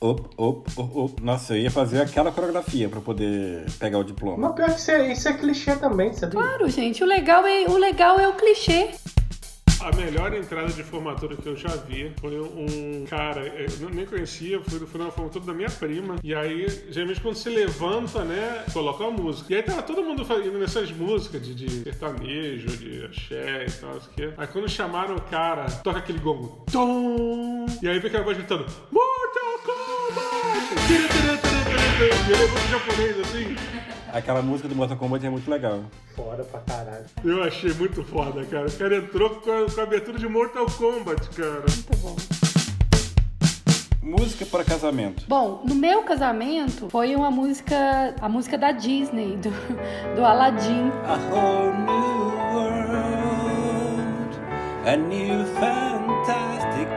[0.00, 1.22] op, op, op, op.
[1.22, 4.48] Nossa, eu ia fazer aquela coreografia pra poder pegar o diploma.
[4.48, 6.40] Mas pior que isso é, isso é clichê também, sabia?
[6.40, 8.90] Claro, gente, o legal é o, legal é o clichê.
[9.86, 14.04] A melhor entrada de formatura que eu já vi foi um cara, eu não- nem
[14.04, 16.16] conhecia, fui na formatura da minha prima.
[16.24, 19.52] E aí, geralmente, quando se levanta, né, coloca a música.
[19.52, 23.70] E aí tava todo mundo fa- indo nessas músicas de, de sertanejo, de axé e
[23.80, 24.32] tal, o quê.
[24.36, 26.64] Aí quando chamaram o cara, toca aquele gongo.
[26.72, 27.66] Tom!
[27.80, 30.66] E aí vem aquela voz gritando: Mortal Kombat!
[30.90, 33.75] E ele levou pro japonês assim.
[34.16, 35.82] Aquela música do Mortal Kombat é muito legal.
[36.14, 37.04] Foda pra caralho.
[37.22, 38.66] Eu achei muito foda, cara.
[38.66, 41.60] O cara entrou com a, com a abertura de Mortal Kombat, cara.
[41.60, 42.16] Muito bom.
[44.02, 45.26] Música para casamento.
[45.28, 49.50] Bom, no meu casamento foi uma música, a música da Disney, do,
[50.16, 50.90] do Aladdin.
[51.04, 52.78] A whole new world,
[54.86, 56.88] a new fantastic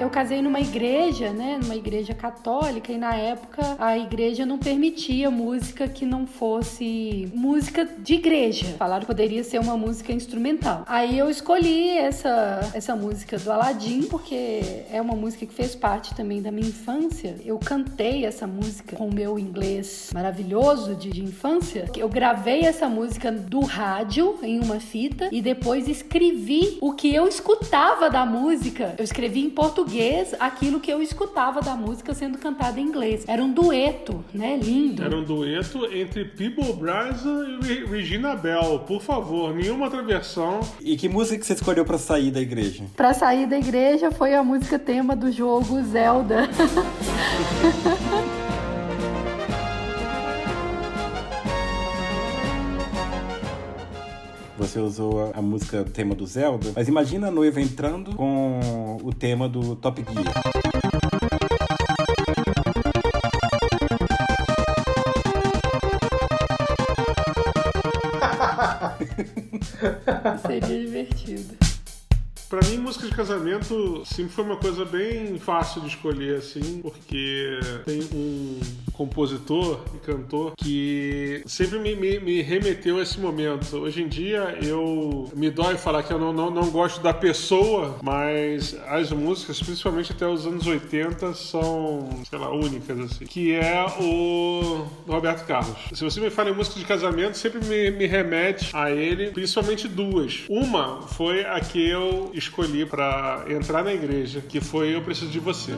[0.00, 1.58] Eu casei numa igreja, né?
[1.60, 7.84] Numa igreja católica, e na época a igreja não permitia música que não fosse música
[7.84, 8.64] de igreja.
[8.78, 10.84] Falaram que poderia ser uma música instrumental.
[10.86, 16.14] Aí eu escolhi essa, essa música do Aladdin, porque é uma música que fez parte
[16.14, 17.36] também da minha infância.
[17.44, 21.84] Eu cantei essa música com o meu inglês maravilhoso de, de infância.
[21.94, 27.28] Eu gravei essa música do rádio em uma fita e depois escrevi o que eu
[27.28, 28.94] escutava da música.
[28.96, 29.89] Eu escrevi em português
[30.38, 33.24] aquilo que eu escutava da música sendo cantada em inglês.
[33.26, 34.58] Era um dueto, né?
[34.62, 35.02] Lindo.
[35.02, 38.80] Era um dueto entre Peeble Bryson e Re- Regina Bell.
[38.86, 40.60] Por favor, nenhuma outra versão.
[40.80, 42.84] E que música que você escolheu pra sair da igreja?
[42.96, 46.48] Pra sair da igreja foi a música tema do jogo Zelda.
[54.60, 59.48] Você usou a, música tema do Zelda, mas imagina a noiva entrando com o tema
[59.48, 60.34] do Top Gear.
[70.46, 71.56] Seria divertido.
[72.50, 77.60] Pra mim, música de casamento sempre foi uma coisa bem fácil de escolher, assim, porque
[77.86, 78.60] tem um
[79.00, 83.78] compositor e cantor que sempre me, me, me remeteu a esse momento.
[83.78, 87.96] Hoje em dia, eu me dói falar que eu não, não, não gosto da pessoa,
[88.02, 93.86] mas as músicas, principalmente até os anos 80, são, sei lá, únicas, assim, que é
[93.98, 95.78] o Roberto Carlos.
[95.94, 99.88] Se você me fala em música de casamento, sempre me, me remete a ele, principalmente
[99.88, 100.42] duas.
[100.46, 105.40] Uma foi a que eu escolhi pra entrar na igreja, que foi Eu Preciso de
[105.40, 105.72] Você.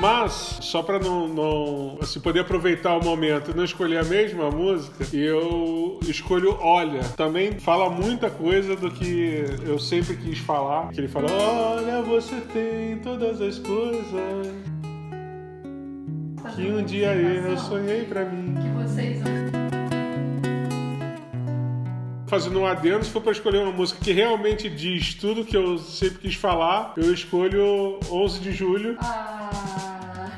[0.00, 4.50] Mas, só pra não, não assim, poder aproveitar o momento e não escolher a mesma
[4.50, 7.00] música, eu escolho Olha.
[7.16, 10.88] Também fala muita coisa do que eu sempre quis falar.
[10.90, 14.06] Que ele fala, olha, você tem todas as coisas
[16.56, 18.54] que um dia eu sonhei pra mim.
[18.82, 19.22] Vocês
[22.30, 25.78] Fazendo um adendo, se for pra escolher uma música que realmente diz tudo que eu
[25.78, 28.96] sempre quis falar, eu escolho 11 de julho.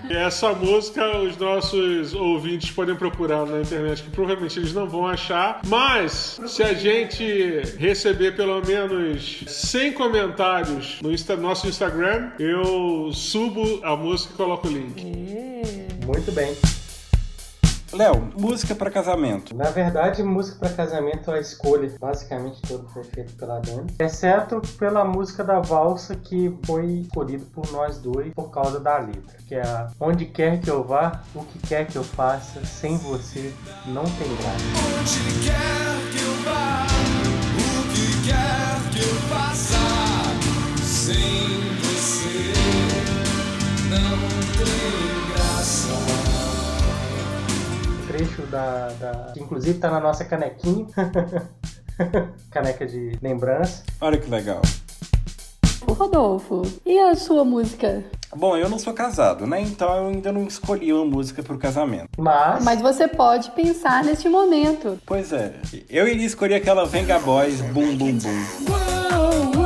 [0.08, 5.06] E essa música os nossos ouvintes podem procurar na internet, que provavelmente eles não vão
[5.06, 5.60] achar.
[5.66, 13.80] Mas se a gente receber pelo menos 100 comentários no Insta- nosso Instagram, eu subo
[13.82, 15.04] a música e coloco o link.
[16.06, 16.56] Muito bem.
[17.92, 19.54] Léo, música pra casamento.
[19.54, 24.62] Na verdade, música para casamento é a escolha, basicamente todo foi feito pela Dani, exceto
[24.78, 29.54] pela música da valsa que foi escolhida por nós dois por causa da letra, que
[29.54, 33.52] é a Onde quer que eu vá, o que quer que eu faça, sem você
[33.86, 34.64] não tem graça.
[34.98, 36.86] Onde quer que eu vá,
[37.58, 39.78] o que quer que eu faça,
[40.82, 41.91] sem você
[48.12, 50.86] trecho da, da- que inclusive tá na nossa canequinha.
[52.50, 53.82] Caneca de lembrança.
[54.00, 54.60] Olha que legal.
[55.86, 58.04] Ô, Rodolfo, e a sua música?
[58.34, 59.60] Bom, eu não sou casado, né?
[59.60, 62.08] Então eu ainda não escolhi uma música pro casamento.
[62.18, 64.98] Mas, Mas você pode pensar neste momento.
[65.06, 65.54] Pois é,
[65.88, 68.32] eu iria escolher aquela Venga Boys Boom Boom Boom.
[68.68, 69.56] Let's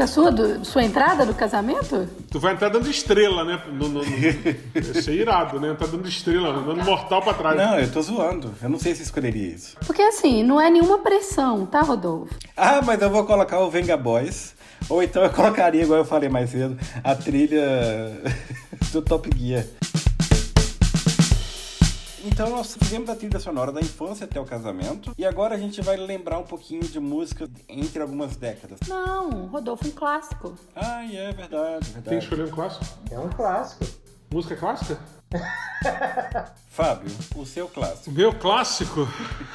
[0.00, 2.08] Isso é sua, do- sua entrada do casamento?
[2.30, 3.60] Tu vai entrar dando estrela, né?
[3.70, 4.04] No, no, no...
[5.02, 5.76] Ser irado, né?
[5.78, 7.56] Tá dando estrela, dando mortal pra trás.
[7.56, 8.54] Não, eu tô zoando.
[8.62, 9.76] Eu não sei se escolheria isso.
[9.86, 12.34] Porque assim, não é nenhuma pressão, tá, Rodolfo?
[12.56, 14.54] Ah, mas eu vou colocar o Venga Boys.
[14.88, 17.60] Ou então eu colocaria, igual eu falei mais cedo, a trilha
[18.92, 19.66] do Top Gear.
[22.24, 25.12] Então nós fizemos a trilha sonora da infância até o casamento.
[25.16, 28.78] E agora a gente vai lembrar um pouquinho de música entre algumas décadas.
[28.86, 30.54] Não, Rodolfo, um clássico.
[30.76, 32.16] Ah, é verdade, Tem que verdade.
[32.24, 32.84] escolher um clássico?
[33.10, 33.84] é um clássico.
[34.32, 34.98] Música clássica?
[36.70, 38.10] Fábio, o seu clássico.
[38.12, 39.08] Meu clássico?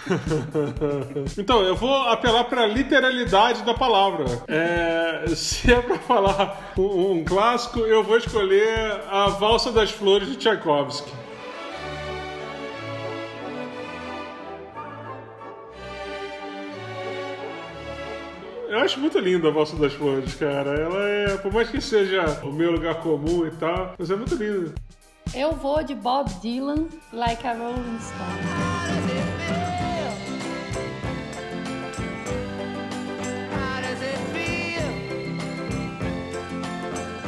[1.38, 4.26] então, eu vou apelar pra literalidade da palavra.
[4.48, 10.28] É, se é pra falar um, um clássico, eu vou escolher a Valsa das Flores
[10.28, 11.12] de Tchaikovsky.
[18.82, 20.72] Acho muito linda a Valsa das Flores, cara.
[20.72, 24.36] Ela é, por mais que seja o meu lugar comum e tal, mas é muito
[24.36, 24.74] linda.
[25.34, 28.96] Eu vou de Bob Dylan, Like a Rolling Stone.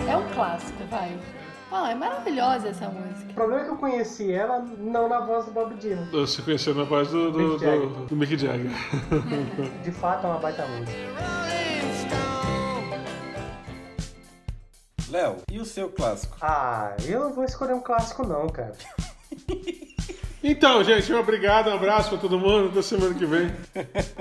[0.10, 1.18] É um clássico, vai.
[1.72, 3.32] Ah, é maravilhosa essa música.
[3.32, 6.08] O problema é que eu conheci ela não na voz do Bob Dylan.
[6.12, 7.88] Você conheceu na voz do, do, Mick Jagger.
[7.88, 8.72] do, do Mick Jagger.
[9.84, 10.98] De fato é uma baita música.
[15.10, 16.38] Léo, e o seu clássico?
[16.42, 18.74] Ah, eu não vou escolher um clássico não, cara.
[20.44, 22.70] Então, gente, obrigado, um abraço pra todo mundo.
[22.70, 23.52] Até semana que vem.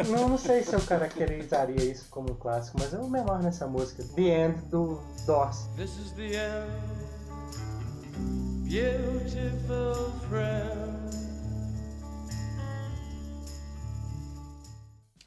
[0.09, 3.67] Não, não sei se eu caracterizaria isso como um clássico, mas é o menor nessa
[3.67, 4.03] música.
[4.17, 5.69] The End do Doors.
[5.77, 6.96] This is the end,
[8.65, 10.87] beautiful friend.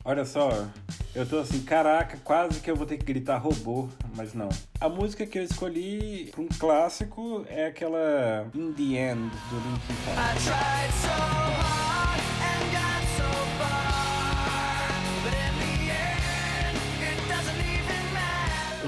[0.05, 0.67] Olha só,
[1.13, 4.49] eu tô assim, caraca, quase que eu vou ter que gritar robô, mas não.
[4.79, 9.95] A música que eu escolhi pra um clássico é aquela In the End do Linkin
[10.05, 11.88] Park.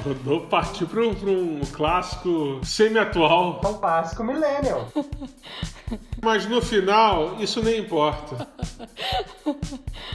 [0.03, 4.87] Rodolfo partiu pra um, pra um clássico semi-atual, É um clássico millennial.
[6.21, 8.47] mas no final isso nem importa.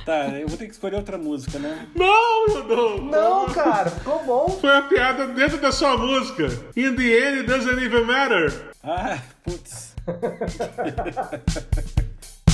[0.04, 1.86] Tá, eu vou ter que escolher outra música, né?
[1.94, 3.04] Não, Rodolfo!
[3.04, 4.48] Não, cara, ficou bom.
[4.60, 6.44] Foi a piada dentro da sua música.
[6.76, 8.70] In the end, it doesn't even matter.
[8.84, 9.94] Ah, putz.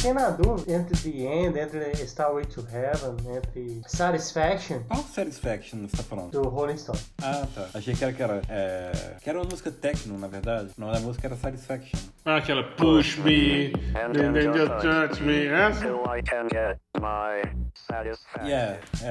[0.03, 5.96] Fiquei na dúvida entre The End, entre Starway to Heaven, entre Satisfaction Qual Satisfaction você
[5.96, 6.32] tá falando?
[6.32, 6.98] do Rolling Stone.
[7.22, 7.68] Ah, tá.
[7.72, 8.42] Achei que era que era.
[8.48, 8.90] É...
[9.22, 10.70] Que era uma música techno, na verdade.
[10.76, 12.00] Não, a música era Satisfaction.
[12.24, 15.46] Ah, aquela push me, then then just touch me.
[15.46, 15.86] Essa?
[15.86, 17.42] I can get my
[17.75, 18.47] satisfaction.
[18.47, 19.07] Yeah, é,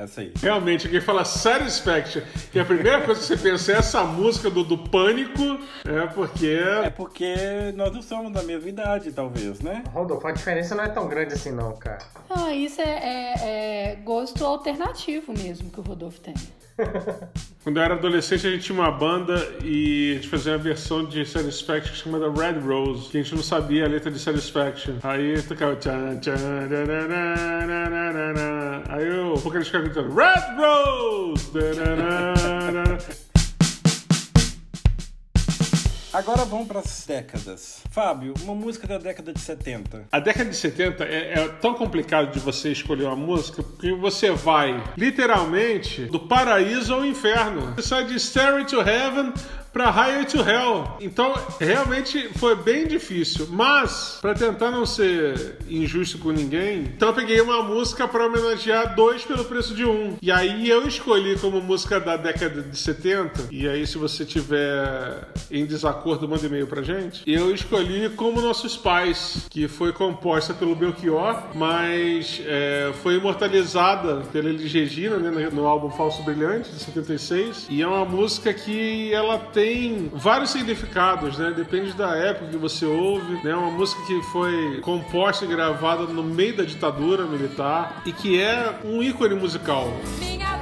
[0.00, 0.32] é, essa aí.
[0.40, 4.64] Realmente, quem fala Satisfaction, que a primeira coisa que você pensa é essa música do,
[4.64, 6.58] do Pânico, é porque...
[6.84, 7.34] É porque
[7.74, 9.84] nós não somos da mesma idade, talvez, né?
[9.92, 11.98] Rodolfo, a diferença não é tão grande assim não, cara.
[12.30, 16.34] Ah, isso é, é- é gosto alternativo mesmo que o Rodolfo tem.
[17.62, 21.04] Quando eu era adolescente, a gente tinha uma banda e a gente fazia uma versão
[21.04, 24.96] de Satisfaction chamada Red Rose, que a gente não sabia a letra de Satisfaction.
[25.02, 25.78] Aí tocava...
[28.88, 31.50] Aí o vocalista ficava gritando Red Rose!
[36.14, 37.82] Agora vamos pras décadas.
[37.90, 40.06] Fábio, uma música da década de 70.
[40.12, 44.30] A década de 70 é, é tão complicado de você escolher uma música porque você
[44.30, 47.74] vai literalmente do paraíso ao inferno.
[47.74, 49.32] Você sai de Stairway to Heaven
[49.74, 50.84] pra Highway to Hell.
[51.00, 53.48] Então, realmente foi bem difícil.
[53.50, 58.94] Mas, pra tentar não ser injusto com ninguém, então eu peguei uma música pra homenagear
[58.94, 60.16] dois pelo preço de um.
[60.22, 63.48] E aí eu escolhi como música da década de 70.
[63.50, 67.22] E aí, se você tiver em desacordo, manda e-mail pra gente.
[67.26, 74.48] Eu escolhi como Nossos Pais, que foi composta pelo Belchior, mas é, foi imortalizada pela
[74.48, 77.66] Elis Regina né, no álbum Falso Brilhante, de 76.
[77.68, 79.63] E é uma música que ela tem
[80.12, 81.52] vários significados, né?
[81.56, 83.42] Depende da época que você ouve.
[83.44, 83.54] Né?
[83.54, 88.80] uma música que foi composta e gravada no meio da ditadura militar e que é
[88.84, 89.92] um ícone musical.
[90.18, 90.53] Minha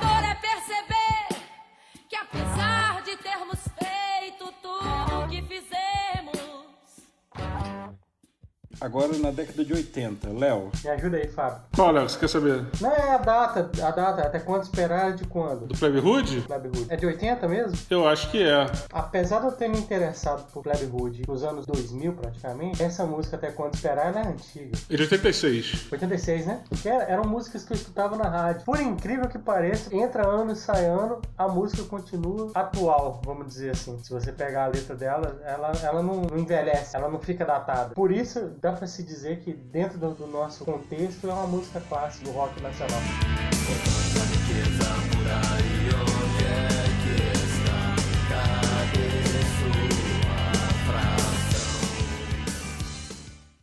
[8.83, 10.29] Agora na década de 80.
[10.31, 11.59] Léo, Me ajuda aí, Fábio.
[11.75, 12.09] Qual, Léo?
[12.09, 12.67] Você quer saber?
[12.81, 15.67] Não é a data, a data, até quando esperar de quando?
[15.67, 16.41] Do Plebe Hood?
[16.43, 16.87] Plebe Hood.
[16.89, 17.79] É de 80 mesmo?
[17.89, 18.67] Eu acho que é.
[18.93, 23.37] Apesar de eu ter me interessado por Plebe Hood nos anos 2000 praticamente, essa música
[23.37, 24.77] Até Quando Esperar ela é antiga.
[24.91, 25.87] É de 86.
[25.93, 26.61] 86, né?
[26.69, 28.63] Porque era- eram músicas que eu escutava na rádio.
[28.65, 33.71] Por incrível que pareça, entra ano e sai ano, a música continua atual, vamos dizer
[33.71, 33.99] assim.
[34.03, 37.95] Se você pegar a letra dela, ela, ela não, não envelhece, ela não fica datada.
[37.95, 41.81] Por isso, dá pra se dizer que dentro do, do nosso contexto é uma música
[41.81, 43.01] clássica do rock nacional.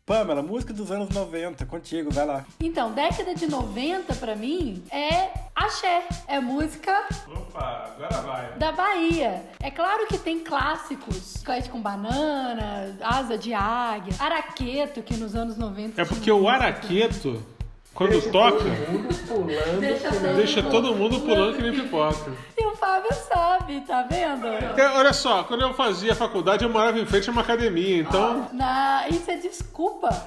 [0.10, 2.44] Pamela, música dos anos 90, contigo, vai lá.
[2.60, 8.54] Então, década de 90 pra mim é axé, é música Opa, agora vai.
[8.58, 9.44] da Bahia.
[9.60, 15.58] É claro que tem clássicos, Chiclete com banana, asa de águia, araqueto, que nos anos
[15.58, 17.46] 90 É porque o araqueto,
[17.94, 19.80] quando toca, Todo mundo pulando.
[19.80, 22.32] Deixa nem- deixa todo mundo pulando que nem pipoca.
[22.58, 24.48] E o Fábio sabe, tá vendo?
[24.48, 28.48] É, olha só, quando eu fazia faculdade, eu morava em frente a uma academia, então.
[28.54, 29.08] Na...
[29.10, 30.10] Isso é desculpa.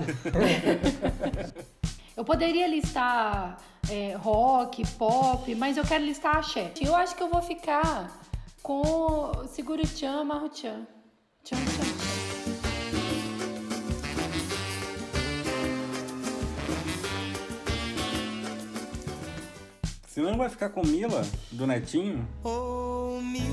[2.14, 3.56] Eu poderia listar
[3.90, 6.70] é, rock, pop, mas eu quero listar axé.
[6.78, 8.10] Eu acho que eu vou ficar
[8.62, 10.86] com Seguro Tchan, Marro Tchan.
[11.42, 12.11] Tchan, tchan, tchan.
[20.12, 22.28] Se não vai ficar com Mila, do Netinho.
[22.44, 23.48] Oh, Mila,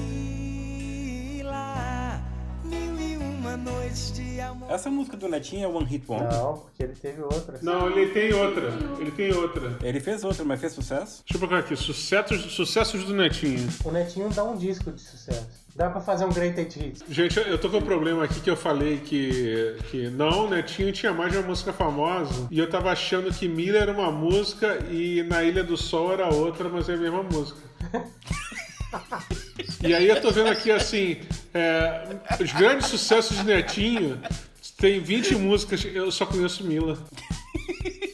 [2.66, 4.70] mil e uma noites de amor.
[4.70, 6.34] Essa música do Netinho é One Hit Wonder.
[6.34, 7.60] Não, porque ele teve outra.
[7.62, 8.74] Não, ele tem outra.
[9.00, 9.78] Ele tem outra.
[9.82, 11.24] Ele fez outra, mas fez sucesso?
[11.26, 11.78] Deixa eu procurar aqui.
[11.78, 13.70] Sucessos, sucessos do Netinho.
[13.86, 15.48] O Netinho dá um disco de sucesso.
[15.80, 17.04] Dá pra fazer um Greatest Hits.
[17.10, 20.92] Gente, eu tô com um problema aqui que eu falei que, que não, o Netinho
[20.92, 22.50] tinha mais de uma música famosa.
[22.52, 26.28] E eu tava achando que Mila era uma música e Na Ilha do Sol era
[26.28, 27.62] outra, mas é a mesma música.
[29.82, 31.20] E aí eu tô vendo aqui assim,
[31.54, 34.20] é, os grandes sucessos de Netinho
[34.78, 36.98] tem 20 músicas, eu só conheço Mila.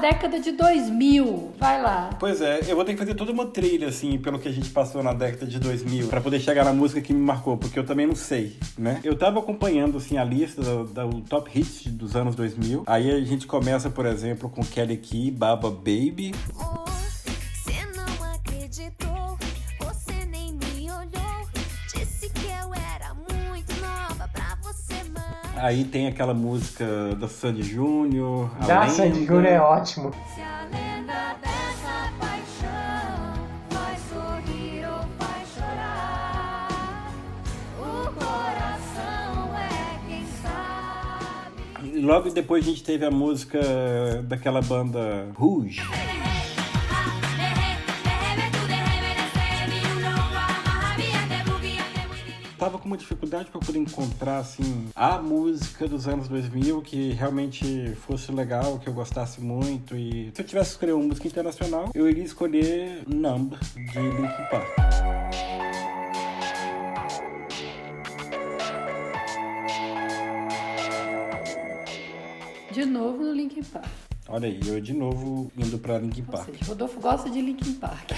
[0.00, 2.10] Década de 2000, vai lá.
[2.18, 4.70] Pois é, eu vou ter que fazer toda uma trilha, assim, pelo que a gente
[4.70, 7.84] passou na década de 2000, pra poder chegar na música que me marcou, porque eu
[7.84, 9.00] também não sei, né?
[9.04, 12.84] Eu tava acompanhando, assim, a lista do, do top hits dos anos 2000.
[12.86, 16.32] Aí a gente começa, por exemplo, com Kelly Key, Baba Baby.
[16.46, 17.09] Você
[25.60, 28.50] Aí tem aquela música da Sandy Júnior.
[28.60, 28.92] a Da Lenda.
[28.92, 30.10] Sandy Júnior é ótimo.
[30.34, 33.34] Se a lenda dessa paixão
[33.68, 37.12] faz sorrir ou faz chorar,
[37.78, 42.00] o coração é quem sabe.
[42.00, 43.60] Logo depois a gente teve a música
[44.24, 45.82] daquela banda Rouge.
[52.60, 57.94] Tava com uma dificuldade para poder encontrar assim a música dos anos 2000 que realmente
[58.06, 62.06] fosse legal, que eu gostasse muito e se eu tivesse escolher uma música internacional, eu
[62.06, 64.68] iria escolher Numb de Linkin Park.
[72.70, 74.09] De novo no Linkin Park.
[74.32, 76.50] Olha aí, eu de novo indo para Linkin Ou Park.
[76.52, 78.10] seja, Rodolfo gosta de Linkin Park.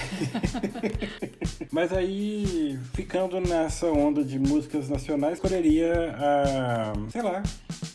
[1.73, 7.41] Mas aí, ficando nessa onda de músicas nacionais, escolheria a, sei lá,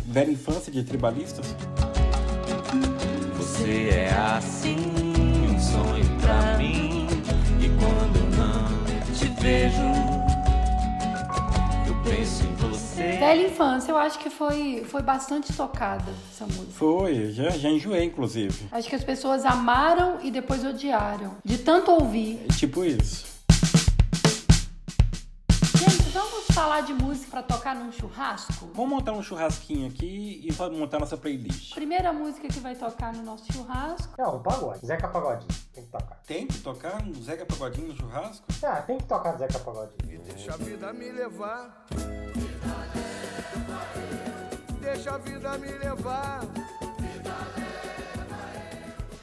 [0.04, 1.54] Velha Infância de Tribalistas.
[3.36, 4.76] Você é assim,
[5.48, 7.06] um sonho pra mim.
[7.60, 10.27] E quando não te vejo,
[12.08, 13.02] penso em você.
[13.18, 16.72] Velha infância, eu acho que foi, foi bastante tocada essa música.
[16.72, 18.66] Foi, já, já enjoei, inclusive.
[18.72, 21.36] Acho que as pessoas amaram e depois odiaram.
[21.44, 22.40] De tanto ouvir.
[22.48, 23.37] É tipo isso.
[26.12, 28.70] Vamos falar de música pra tocar num churrasco?
[28.74, 31.74] Vamos montar um churrasquinho aqui e vamos montar nossa playlist.
[31.74, 34.14] Primeira música que vai tocar no nosso churrasco.
[34.16, 34.86] Não, um pagode.
[34.86, 35.48] Zeca Pagodinho.
[35.74, 36.16] Tem que tocar.
[36.26, 38.46] Tem que tocar um Zeca Pagodinho no churrasco?
[38.62, 40.22] Ah, tem que tocar Zeca Pagodinho.
[40.22, 41.86] Deixa a vida me levar.
[44.80, 46.40] Deixa a vida me levar.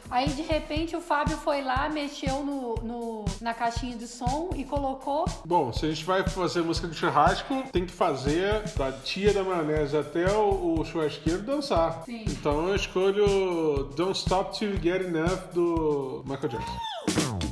[0.10, 4.64] Aí de repente o Fábio foi lá, mexeu no, no- na caixinha de som e
[4.64, 5.26] colocou.
[5.46, 9.44] Bom, se a gente vai fazer música de churrasco, tem que fazer da tia da
[9.44, 12.04] maionese até o, o churrasqueiro dançar.
[12.06, 12.24] Sim.
[12.28, 17.45] Então eu escolho Don't Stop Till You Get Enough do Michael Jackson.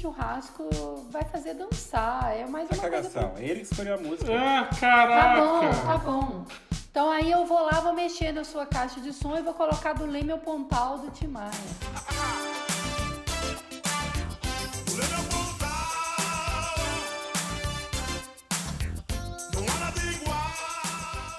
[0.00, 0.68] Churrasco
[1.10, 2.36] vai fazer dançar.
[2.36, 3.10] É mais A uma coisa.
[3.10, 3.34] cagação.
[3.38, 4.32] Ele que escolheu a música.
[4.32, 5.40] Ah, Tá caraca!
[5.40, 6.44] bom, tá bom.
[6.90, 9.92] Então aí eu vou lá, vou mexer na sua caixa de som e vou colocar
[9.92, 11.50] do Leme ao Pontal do Timaya.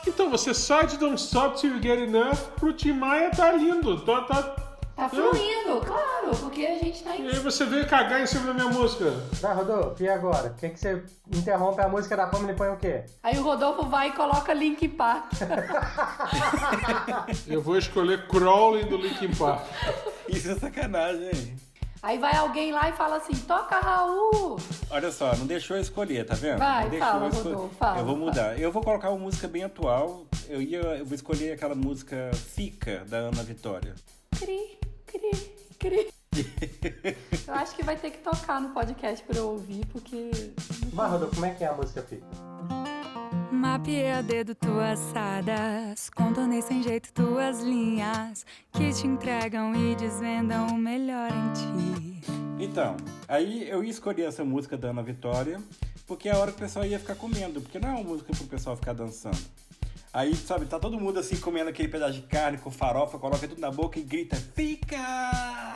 [0.08, 4.00] Então você sai de Don't Stop Till You Get Enough pro Tim Maia tá lindo.
[4.02, 4.56] Tá, tá...
[4.96, 7.28] Tá fluindo, claro, porque a gente tá E em.
[7.30, 9.10] aí você veio cagar em cima da minha música.
[9.42, 10.50] Vai, Rodolfo, e agora?
[10.52, 11.04] Por que, que você
[11.36, 13.06] interrompe a música da Pamela e põe o quê?
[13.24, 15.32] Aí o Rodolfo vai e coloca Link Park.
[17.48, 19.66] Eu vou escolher Crawling do Linkin Park.
[20.28, 21.56] Isso é sacanagem, hein?
[22.04, 24.58] Aí vai alguém lá e fala assim: toca Raul!
[24.90, 26.60] Olha só, não deixou eu escolher, tá vendo?
[26.60, 27.54] Vai, não deixou fala, eu escolher.
[27.56, 28.60] Rodolfo, fala, eu vou mudar.
[28.60, 30.26] Eu vou colocar uma música bem atual.
[30.50, 33.94] Eu ia, eu vou escolher aquela música Fica da Ana Vitória.
[34.42, 35.32] Cri, cri,
[35.78, 36.08] cri.
[37.48, 40.32] Eu acho que vai ter que tocar no podcast pra eu ouvir, porque.
[40.92, 42.26] Vai, Rodolfo, como é que é a música fica?
[43.52, 50.70] Mapeei a dedo tuas sadas, contornei sem jeito tuas linhas que te entregam e desvendam
[50.70, 52.32] o melhor em ti.
[52.60, 55.62] Então, aí eu ia escolher essa música da Ana Vitória,
[56.08, 58.34] porque é a hora que o pessoal ia ficar comendo, porque não é uma música
[58.34, 59.38] pro pessoal ficar dançando.
[60.14, 63.62] Aí, sabe, tá todo mundo assim comendo aquele pedaço de carne com farofa, coloca tudo
[63.62, 64.98] na boca e grita, fica!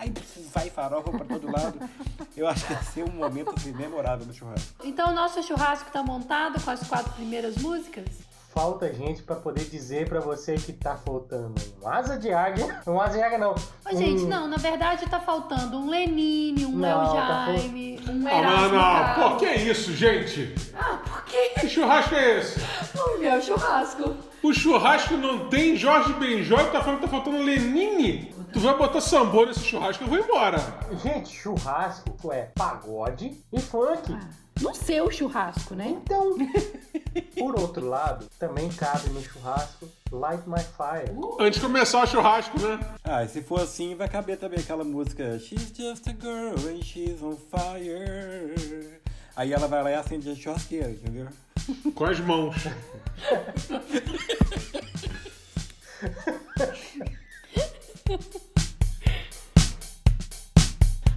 [0.06, 1.80] E vai farofa pra todo lado.
[2.36, 4.86] Eu acho que ia ser um momento assim, memorável no churrasco.
[4.86, 8.06] Então o nosso churrasco tá montado com as quatro primeiras músicas?
[8.56, 11.54] Falta gente pra poder dizer pra você que tá faltando
[11.84, 12.80] um asa de águia.
[12.88, 13.52] Um asa de águia não.
[13.52, 18.00] Ô, gente, um- não, na verdade tá faltando um Lenine, um Não, Léo tá Jaime,
[18.08, 19.30] um Ah, Erasmo não, não.
[19.32, 20.56] Pô, que é isso, gente?
[20.74, 21.50] Ah, por quê?
[21.60, 22.60] Que churrasco é esse?
[22.98, 24.16] O meu churrasco.
[24.42, 28.34] O churrasco não tem Jorge Benjó e tá falando que tá faltando Lenine?
[28.54, 30.58] Tu vai botar sambô nesse churrasco, eu vou embora.
[31.04, 34.18] Gente, churrasco é pagode e funk.
[34.62, 35.88] No seu churrasco, né?
[35.90, 36.38] Então,
[37.38, 41.12] por outro lado, também cabe no churrasco Light My Fire.
[41.40, 42.80] Antes de começar o churrasco, né?
[43.04, 46.82] Ah, e se for assim, vai caber também aquela música She's just a girl and
[46.82, 49.00] she's on fire.
[49.36, 51.28] Aí ela vai lá e acende a churrasqueira, entendeu?
[51.94, 52.56] Com as mãos.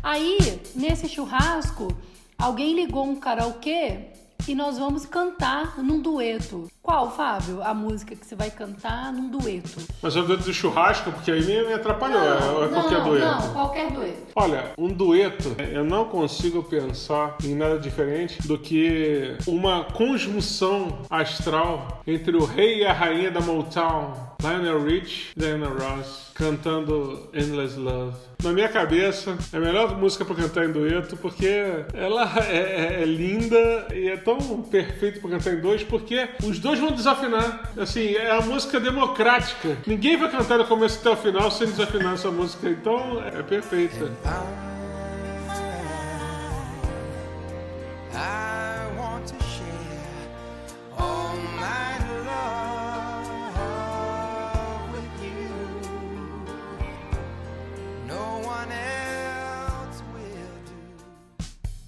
[0.03, 1.89] Aí, nesse churrasco,
[2.39, 4.18] alguém ligou um karaokê
[4.49, 6.71] e nós vamos cantar num dueto.
[6.83, 7.63] Qual, Fábio?
[7.63, 9.81] A música que você vai cantar num dueto?
[10.01, 12.21] Mas é o dueto do churrasco, porque aí me me atrapalhou.
[12.21, 13.27] é, ou é não, qualquer dueto?
[13.27, 14.27] não, qualquer dueto.
[14.35, 22.01] Olha, um dueto, eu não consigo pensar em nada diferente do que uma conjunção astral
[22.07, 28.15] entre o rei e a rainha da Motown, Lionel Rich Diana Ross, cantando Endless Love.
[28.41, 31.45] Na minha cabeça, é a melhor música pra cantar em dueto porque
[31.93, 36.61] ela é, é- é linda e é tão perfeita pra cantar em dois porque os
[36.61, 37.73] dois vão desafinar.
[37.77, 39.77] Assim, é a música democrática.
[39.85, 42.69] Ninguém vai cantar do começo até o final sem desafinar essa música.
[42.71, 44.09] Então, é perfeita.
[48.11, 48.48] I want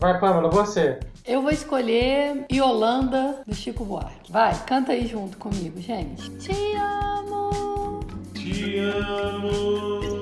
[0.01, 0.99] Vai, Pamela, você.
[1.27, 4.33] Eu vou escolher Yolanda do Chico Buarque.
[4.33, 6.31] Vai, canta aí junto comigo, gente.
[6.39, 8.01] Te amo
[8.33, 10.20] Te amo.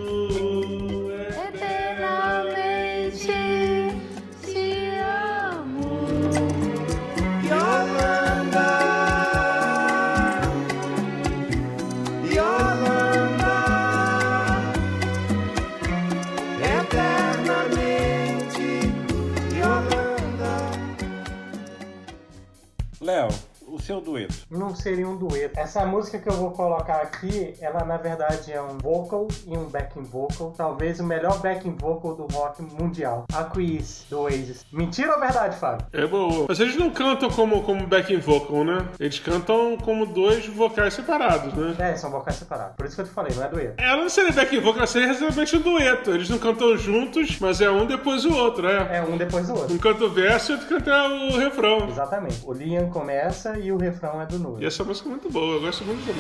[23.89, 24.35] O seu dueto.
[24.51, 25.59] Não seria um dueto.
[25.59, 29.65] Essa música que eu vou colocar aqui, ela na verdade é um vocal e um
[29.65, 30.53] backing vocal.
[30.57, 33.25] Talvez o melhor backing vocal do rock mundial.
[33.33, 34.67] Aqueous, do Oasis.
[34.71, 35.87] Mentira ou verdade, Fábio?
[35.93, 36.47] É boa.
[36.49, 38.87] Mas eles não cantam como, como backing vocal, né?
[39.01, 41.75] Eles cantam como dois vocais separados, né?
[41.79, 42.77] É, são vocais separados.
[42.77, 43.75] Por isso que eu te falei, não é dueto.
[43.79, 46.11] Ela não seria backing vocal, ela seria exatamente um dueto.
[46.11, 48.99] Eles não cantam juntos, mas é um depois do outro, é.
[48.99, 49.75] É um depois do outro.
[49.75, 51.89] Um canta o verso e outro canta o refrão.
[51.89, 52.43] Exatamente.
[52.45, 54.63] O Liam começa e o refrão é do Nuno.
[54.63, 56.17] E essa música é muito boa, eu gosto muito soul.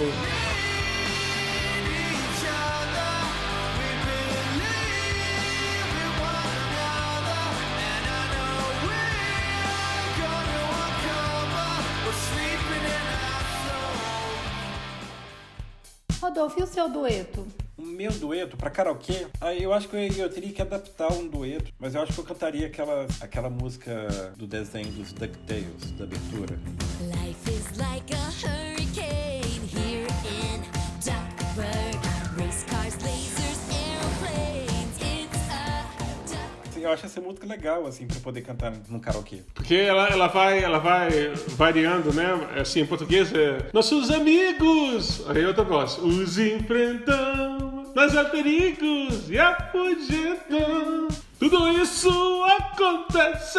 [16.20, 17.46] Rodolfo, e o seu dueto?
[17.78, 21.28] O meu dueto pra karaokê, aí eu acho que eu, eu teria que adaptar um
[21.28, 26.04] dueto, mas eu acho que eu cantaria aquela, aquela música do desenho dos DuckTales, da
[26.04, 26.58] abertura.
[27.00, 30.60] Life is like a hurricane here in
[31.04, 31.98] Duckburg.
[32.36, 34.96] Race cars, lasers, airplanes.
[35.00, 35.84] It's a
[36.26, 36.82] duck.
[36.82, 39.38] Eu acho essa música legal, assim, pra poder cantar num karaokê.
[39.54, 41.08] Porque ela, ela, vai, ela vai
[41.56, 42.26] variando, né?
[42.60, 45.22] Assim, em português é Nossos amigos!
[45.28, 45.98] Aí outra voz.
[45.98, 47.67] Os enfrentamos,
[47.98, 51.16] mas há perigos e afugentamos.
[51.36, 52.08] Tudo isso
[52.44, 53.58] acontece.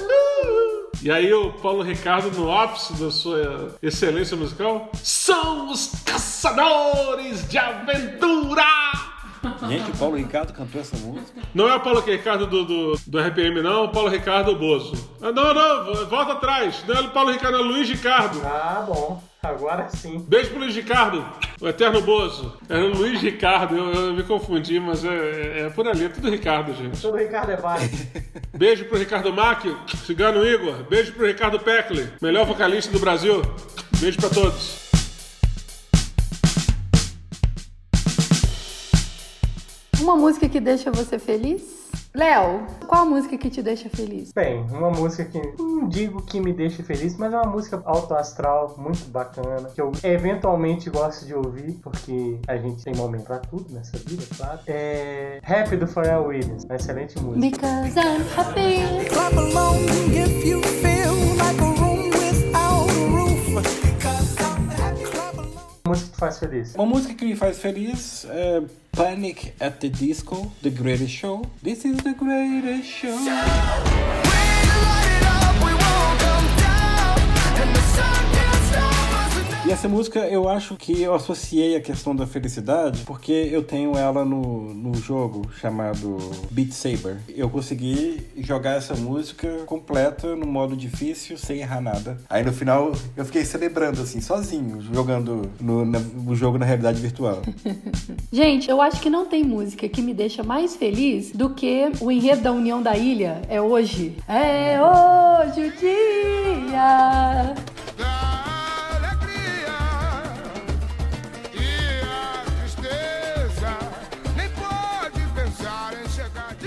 [0.00, 0.90] Uh!
[1.00, 7.56] E aí o Paulo Ricardo, no ápice da sua excelência musical, são os caçadores de
[7.56, 8.64] aventura!
[9.68, 11.40] Gente, o Paulo Ricardo cantou essa música.
[11.54, 14.94] Não é o Paulo Ricardo do, do, do RPM, não, é o Paulo Ricardo Bozo.
[15.22, 16.82] Ah, não, não, volta atrás.
[16.88, 18.40] Não é o Paulo Ricardo, é o Luiz Ricardo.
[18.44, 19.22] Ah, bom.
[19.42, 20.24] Agora sim.
[20.28, 21.26] Beijo pro Luiz Ricardo,
[21.60, 22.56] o eterno Bozo.
[22.68, 26.08] Era o Luiz Ricardo, eu, eu me confundi, mas é, é- é por ali, é
[26.08, 27.00] tudo Ricardo, gente.
[27.02, 27.96] Todo Ricardo é válido.
[28.54, 29.76] Beijo pro Ricardo Macchio,
[30.06, 30.84] Cigano Igor.
[30.88, 33.42] Beijo pro Ricardo Peckley, melhor vocalista do Brasil.
[33.98, 34.80] Beijo pra todos.
[40.00, 41.81] Uma música que deixa você feliz?
[42.14, 44.32] Léo, qual a música que te deixa feliz?
[44.34, 48.12] Bem, uma música que não digo que me deixe feliz, mas é uma música alto
[48.12, 53.38] astral, muito bacana, que eu eventualmente gosto de ouvir, porque a gente tem momento pra
[53.38, 54.60] tudo nessa vida, claro.
[54.66, 57.40] É Happy do Pharrell Williams, uma excelente música.
[57.40, 59.08] Because I'm happy.
[59.08, 63.82] Clap along if you feel like a room without a roof.
[65.84, 66.74] Música que te faz feliz.
[66.76, 68.62] Uma música que me faz feliz é
[68.92, 71.44] Panic at the Disco, The Greatest Show.
[71.62, 73.10] This is the greatest show.
[73.10, 75.31] E
[79.72, 84.24] essa música eu acho que eu associei a questão da felicidade porque eu tenho ela
[84.24, 86.18] no, no jogo chamado
[86.50, 87.16] Beat Saber.
[87.28, 92.18] Eu consegui jogar essa música completa no modo difícil, sem errar nada.
[92.28, 97.00] Aí no final eu fiquei celebrando assim, sozinho, jogando no, na- o jogo na realidade
[97.00, 97.40] virtual.
[98.32, 102.10] Gente, eu acho que não tem música que me deixa mais feliz do que o
[102.10, 103.40] enredo da União da Ilha.
[103.48, 104.16] É hoje.
[104.28, 107.54] É hoje o dia.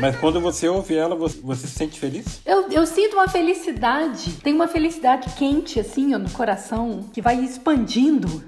[0.05, 2.39] Mas quando você ouve ela, você, se sente feliz?
[2.45, 4.33] Eu, eu sinto uma felicidade.
[4.33, 8.43] Tem uma felicidade quente, assim, ó, no coração, que vai expandindo.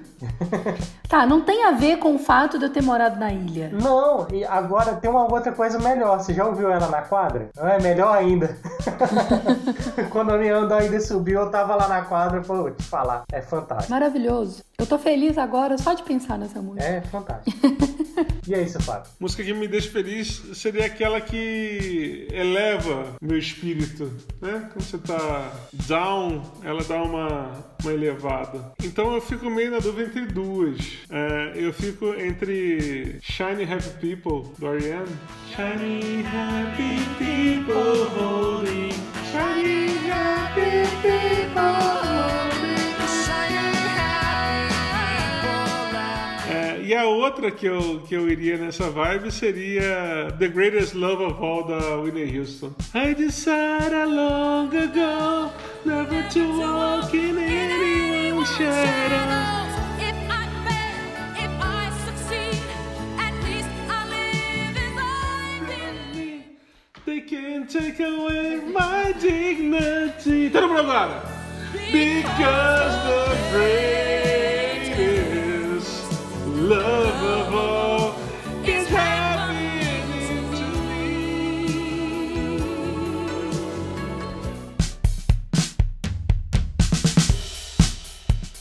[1.08, 3.70] Tá, não tem a ver com o fato de eu ter morado na ilha.
[3.72, 6.18] Não, e agora tem uma outra coisa melhor.
[6.18, 7.48] Você já ouviu ela na quadra?
[7.56, 8.56] Não é melhor ainda.
[10.10, 13.24] Quando a minha onda ainda subiu, eu tava lá na quadra, pô, vou te falar,
[13.32, 13.90] é fantástico.
[13.90, 14.62] Maravilhoso.
[14.78, 16.84] Eu tô feliz agora só de pensar nessa música.
[16.84, 17.58] É fantástico.
[18.46, 19.10] e é isso, Fábio.
[19.18, 24.04] Música que me deixa feliz seria aquela que eleva meu espírito,
[24.40, 24.68] né?
[24.72, 27.50] Quando você tá down, ela dá uma,
[27.82, 28.72] uma elevada.
[28.82, 30.78] Então eu fico meio na dúvida entre duas.
[31.10, 35.06] É, eu fico entre Shiny Happy People, do R.E.M.
[35.54, 38.48] Shiny Happy People
[39.30, 42.57] Shiny Happy People
[46.88, 51.34] e a outra que eu, que eu iria nessa vibe seria The Greatest Love of
[51.38, 52.74] All da Whitney Houston.
[52.94, 55.52] I decided long ago
[55.84, 58.72] never to walk in anyone's shadow.
[60.00, 62.62] If I fail, if I succeed,
[63.18, 66.44] at least I live as I believe.
[67.04, 70.48] They can't take away my dignity.
[70.48, 71.20] Todo mundo agora!
[71.92, 74.47] Because the greatest
[76.58, 78.14] love
[78.64, 82.58] is happening to me.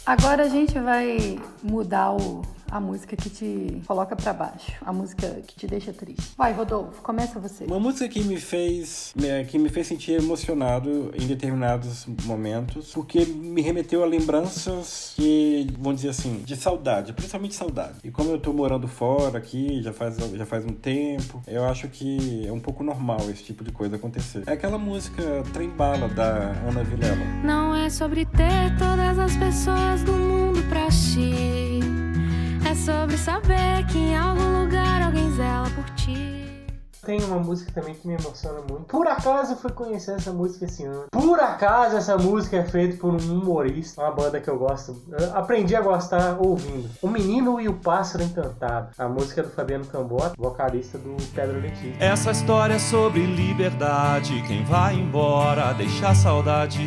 [0.06, 2.42] Agora a gente vai mudar o,
[2.72, 6.34] a música que te coloca pra baixo, a música que te deixa triste.
[6.38, 7.66] Vai, Rodolfo, começa você.
[7.66, 13.26] Uma música que me fez me- que me fez sentir emocionado em determinados momentos, porque
[13.26, 17.96] me remeteu a lembranças que, vamos dizer assim, de saudade, principalmente saudade.
[18.04, 21.88] E como eu tô morando fora aqui, já faz, já faz um tempo, eu acho
[21.88, 24.44] que é um pouco normal esse tipo de coisa acontecer.
[24.46, 27.18] É aquela música Trem Bala, da Ana Vilela.
[27.44, 31.57] Não é sobre ter todas as pessoas do mundo pra ti.
[32.88, 36.47] Sobre saber que em algum lugar alguém zela por ti.
[37.06, 38.86] Tem uma música também que me emociona muito.
[38.86, 41.06] Por acaso eu fui conhecer essa música esse ano.
[41.12, 45.02] Por acaso essa música é feita por um humorista, uma banda que eu gosto.
[45.12, 46.90] Eu aprendi a gostar ouvindo.
[47.02, 48.90] O Menino e o Pássaro Encantado.
[48.98, 51.96] A música é do Fabiano Cambota, vocalista do Pedro Letícia.
[52.00, 54.44] Essa história é sobre liberdade.
[54.48, 56.86] Quem vai embora deixa a saudade.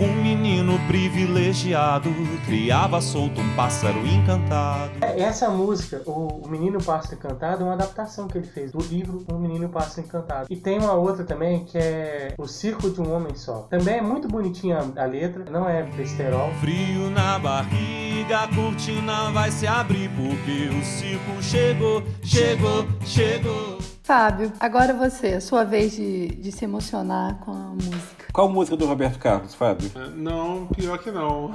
[0.00, 2.08] Um menino privilegiado
[2.46, 4.92] criava solto um pássaro encantado.
[5.00, 9.24] É, Essa música, o Menino Pássaro Encantado, é uma adaptação que ele fez do livro
[9.28, 10.46] O Menino e o Pássaro Encantado.
[10.50, 13.66] E tem uma outra também que é O Circo de um Homem Só.
[13.70, 16.50] Também é muito bonitinha a letra, não é besterol.
[16.60, 23.97] Frio na barriga, a cortina vai se abrir porque o circo chegou, chegou, chegou.
[24.08, 28.24] Fábio, agora você, sua vez de, de se emocionar com a música.
[28.32, 29.90] Qual música do Roberto Carlos, Fábio?
[30.16, 31.52] Não, pior que não.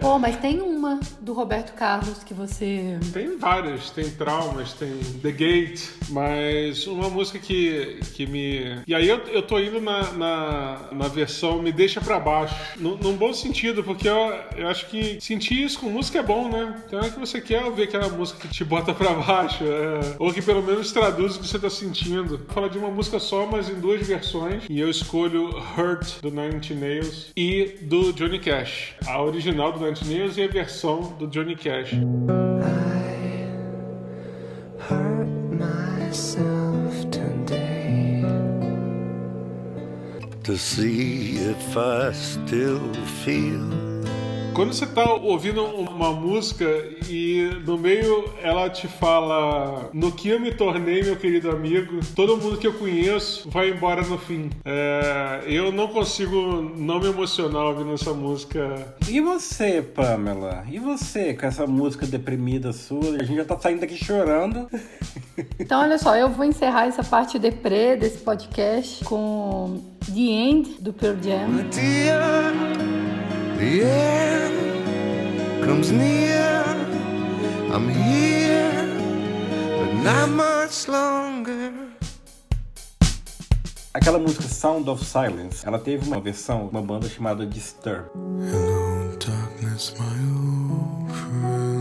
[0.00, 2.98] Pô, mas tem uma do Roberto Carlos que você.
[3.12, 8.82] Tem várias, tem traumas, tem The Gate, mas uma música que, que me.
[8.86, 12.96] E aí eu, eu tô indo na, na, na versão Me Deixa Pra Baixo, num,
[12.96, 16.82] num bom sentido, porque eu, eu acho que sentir isso com música é bom, né?
[16.86, 20.32] Então é que você quer ouvir aquela música que te bota pra baixo, é, ou
[20.32, 22.40] que pelo menos traduz traduz o que você está sentindo.
[22.48, 24.64] Fala de uma música só, mas em duas versões.
[24.70, 28.94] E eu escolho Hurt do Nine Inch Nails e do Johnny Cash.
[29.06, 31.94] A original do Nine Inch Nails e a versão do Johnny Cash.
[40.42, 42.92] to see if I still
[43.22, 43.89] feel
[44.54, 46.64] quando você tá ouvindo uma música
[47.08, 52.36] e no meio ela te fala no que eu me tornei, meu querido amigo, todo
[52.36, 54.50] mundo que eu conheço vai embora no fim.
[54.64, 58.94] É, eu não consigo não me emocionar ouvindo essa música.
[59.08, 60.64] E você, Pamela?
[60.70, 63.16] E você com essa música deprimida sua?
[63.16, 64.68] A gente já tá saindo daqui chorando.
[65.58, 70.92] Então, olha só, eu vou encerrar essa parte deprê desse podcast com The End do
[70.92, 71.68] Pearl Jam.
[71.70, 72.52] Dear,
[73.60, 76.64] the end comes near.
[77.70, 78.88] I'm here,
[79.78, 81.72] but not much longer.
[83.92, 88.08] Aquela música Sound of Silence, ela teve uma versão, uma banda chamada Disturb.
[88.40, 91.79] Hello, darkness, my old friend.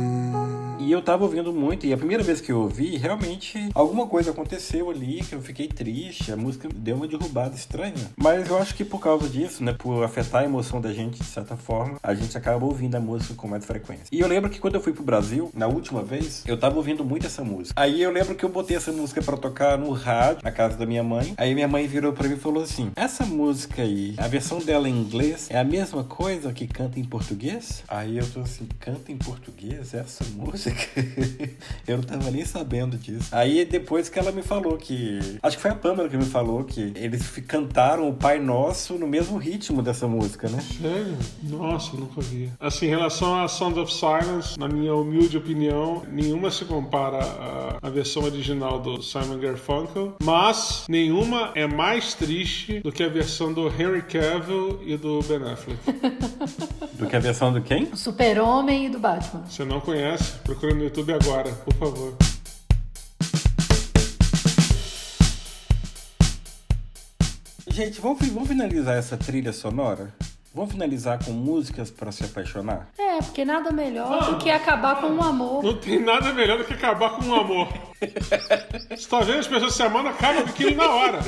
[0.90, 4.32] E eu tava ouvindo muito, e a primeira vez que eu ouvi, realmente alguma coisa
[4.32, 8.10] aconteceu ali, que eu fiquei triste, a música deu uma derrubada estranha.
[8.18, 11.26] Mas eu acho que por causa disso, né, por afetar a emoção da gente de
[11.26, 14.08] certa forma, a gente acaba ouvindo a música com mais frequência.
[14.12, 17.06] E eu lembro que quando eu fui pro Brasil, na última vez, eu tava ouvindo
[17.06, 17.80] muito essa música.
[17.80, 20.88] Aí eu lembro que eu botei essa música pra tocar no rádio, na casa da
[20.88, 21.36] minha mãe.
[21.38, 24.90] Aí minha mãe virou pra mim e falou assim: Essa música aí, a versão dela
[24.90, 27.84] em inglês é a mesma coisa que canta em português?
[27.88, 30.79] Aí eu tô assim, canta em português essa música?
[31.88, 33.30] eu não tava nem sabendo disso.
[33.32, 35.20] Aí depois que ela me falou que.
[35.42, 39.08] Acho que foi a Pamela que me falou que eles cantaram o Pai Nosso no
[39.08, 40.60] mesmo ritmo dessa música, né?
[40.62, 41.18] Sério?
[41.44, 42.52] Nossa, nunca vi.
[42.60, 47.78] Assim, em relação a Sound of Silence, na minha humilde opinião, nenhuma se compara à,
[47.82, 53.54] à versão original do Simon Garfunkel, mas nenhuma é mais triste do que a versão
[53.54, 55.80] do Henry Cavill e do Ben Affleck.
[57.00, 57.96] Do que a versão do quem?
[57.96, 59.46] Super-Homem e do Batman.
[59.48, 62.16] Se não conhece, procura no YouTube agora, por favor.
[67.68, 70.14] Gente, vamos, vamos finalizar essa trilha sonora?
[70.54, 72.90] Vamos finalizar com músicas pra se apaixonar?
[72.98, 75.64] É, porque nada melhor do que acabar com um amor.
[75.64, 77.68] Não tem nada melhor do que acabar com um amor.
[78.90, 81.20] Você tá vendo as pessoas se amando, acaba com aquilo na hora.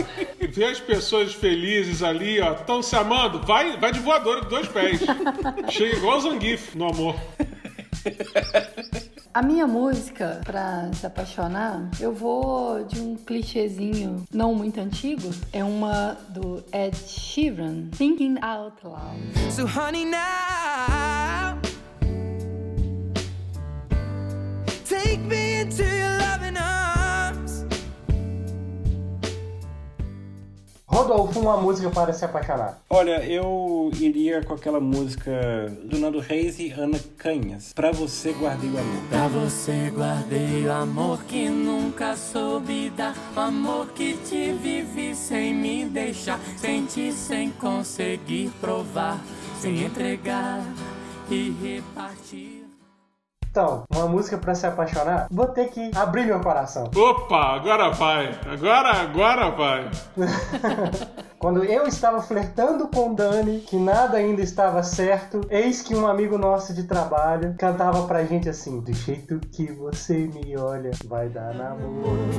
[0.50, 4.68] Vê as pessoas felizes ali, ó, estão se amando, vai, vai de voadora de dois
[4.68, 5.00] pés.
[5.70, 7.16] Chega igual o Zangief no amor.
[9.34, 15.30] A minha música pra se apaixonar, eu vou de um clichêzinho não muito antigo.
[15.54, 19.52] É uma do Ed Sheeran, Thinking Out Loud.
[19.52, 21.01] So, honey, now
[31.12, 32.82] Rodolfo, uma música para se apaixonar.
[32.90, 35.32] Olha, eu iria com aquela música
[35.84, 37.74] do Nando Reis e Ana Canhas.
[37.74, 39.04] Pra você guardei o amor.
[39.10, 43.14] Pra você guardei o amor que nunca soube dar.
[43.36, 46.40] O amor que te vivi sem me deixar.
[46.56, 49.20] Senti sem conseguir provar.
[49.60, 50.64] Sem entregar
[51.30, 52.61] e repartir.
[53.52, 56.90] Então, uma música para se apaixonar, vou ter que abrir meu coração.
[56.96, 58.40] Opa, agora vai.
[58.50, 59.92] Agora, agora vai.
[61.38, 66.38] Quando eu estava flertando com Dani, que nada ainda estava certo, eis que um amigo
[66.38, 71.54] nosso de trabalho cantava pra gente assim: Do jeito que você me olha, vai dar
[71.54, 72.32] namoro.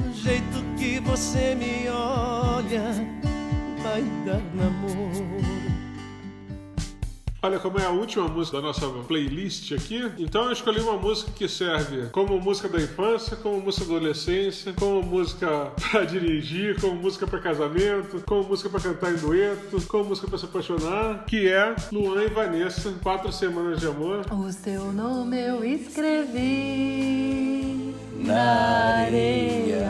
[0.00, 2.82] Do jeito que você me olha,
[3.82, 5.65] vai dar namoro.
[7.46, 11.30] Olha, como é a última música da nossa playlist aqui, então eu escolhi uma música
[11.30, 16.96] que serve como música da infância, como música da adolescência, como música pra dirigir, como
[16.96, 21.46] música pra casamento, como música pra cantar em dueto, como música pra se apaixonar, que
[21.46, 24.22] é Luan e Vanessa, Quatro Semanas de Amor.
[24.32, 26.74] O seu nome eu escrevi
[28.24, 29.88] Na areia,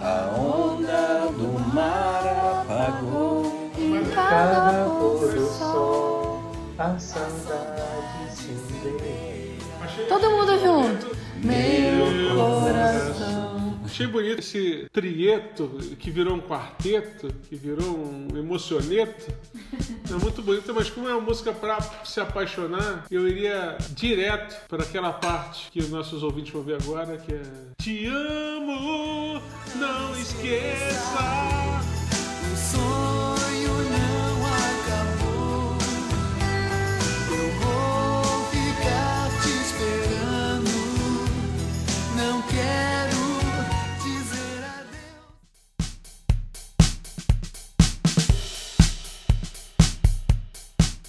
[0.00, 2.24] a onda do mar
[2.62, 3.68] apagou.
[3.78, 5.18] em Cada sol,
[6.78, 8.52] a saudade se
[9.00, 9.58] vê.
[10.08, 11.16] Todo mundo junto.
[11.42, 13.80] Meu coração.
[13.84, 15.66] Achei bonito esse trieto
[15.98, 19.32] que virou um quarteto, que virou um emocioneto.
[20.10, 24.82] É muito bonito, mas como é uma música pra se apaixonar, eu iria direto para
[24.82, 27.42] aquela parte que os nossos ouvintes vão ver agora, que é
[27.78, 29.40] Te amo,
[29.76, 31.18] não esqueça.
[32.52, 33.17] O sonho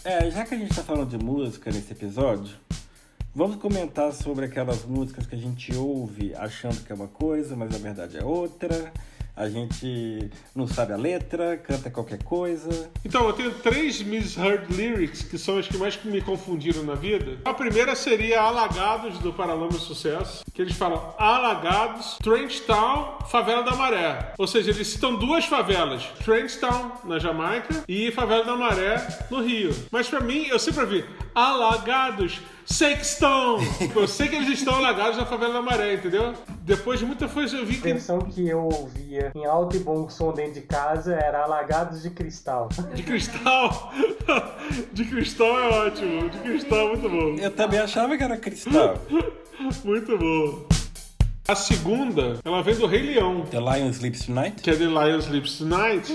[0.03, 2.55] É, já que a gente tá falando de música nesse episódio,
[3.33, 7.69] Vamos comentar sobre aquelas músicas que a gente ouve achando que é uma coisa, mas
[7.69, 8.91] na verdade é outra.
[9.39, 12.91] A gente não sabe a letra, canta qualquer coisa.
[13.05, 17.37] Então, eu tenho três misheard lyrics que são as que mais me confundiram na vida.
[17.45, 23.77] A primeira seria Alagados, do Paralama Sucesso, que eles falam Alagados, Trench Town, Favela da
[23.77, 24.33] Maré.
[24.37, 28.97] Ou seja, eles citam duas favelas, Trench Town, na Jamaica, e Favela da Maré,
[29.31, 29.73] no Rio.
[29.89, 31.05] Mas pra mim, eu sempre ouvi
[31.35, 33.57] Alagados, sei que estão!
[33.95, 36.33] Eu sei que eles estão alagados na Favela da Maré, entendeu?
[36.61, 37.93] Depois de muita coisa eu vi A que...
[37.93, 42.09] versão que eu ouvia em alto e bom som dentro de casa era Alagados de
[42.09, 42.69] Cristal.
[42.93, 43.93] De cristal!
[44.93, 47.35] De cristal é ótimo, de cristal é muito bom.
[47.43, 48.95] Eu também achava que era cristal.
[49.83, 50.65] Muito bom.
[51.47, 54.61] A segunda, ela vem do Rei Leão, The Lion Sleeps Tonight?
[54.61, 56.13] que é The Lion Sleeps Tonight.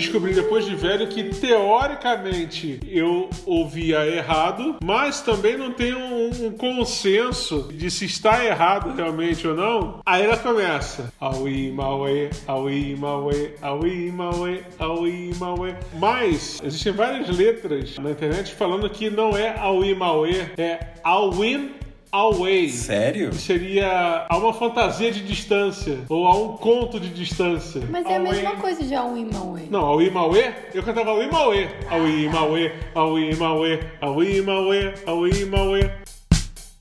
[0.00, 6.46] Fui descobrir depois de velho que teoricamente eu ouvia errado, mas também não tenho um,
[6.46, 10.00] um consenso de se está errado realmente ou não.
[10.06, 11.12] Aí ela começa.
[11.20, 15.74] Aui, Maue, Aui, Maue, Aui, Maue, Aui, Maue.
[15.98, 21.79] Mas existem várias letras na internet falando que não é Aui, Maue, é Awin
[22.12, 22.68] Away.
[22.70, 23.32] Sério?
[23.32, 27.80] Seria a uma fantasia de distância, ou a um conto de distância.
[27.88, 28.32] Mas é a Away.
[28.32, 29.62] mesma coisa de Aui Mauê.
[29.70, 31.68] Não, Aui Mauê, eu cantava Aui Mauê.
[31.88, 35.90] Aui Mauê, Aui Mauê, Aui Mauê, Aui Mauê.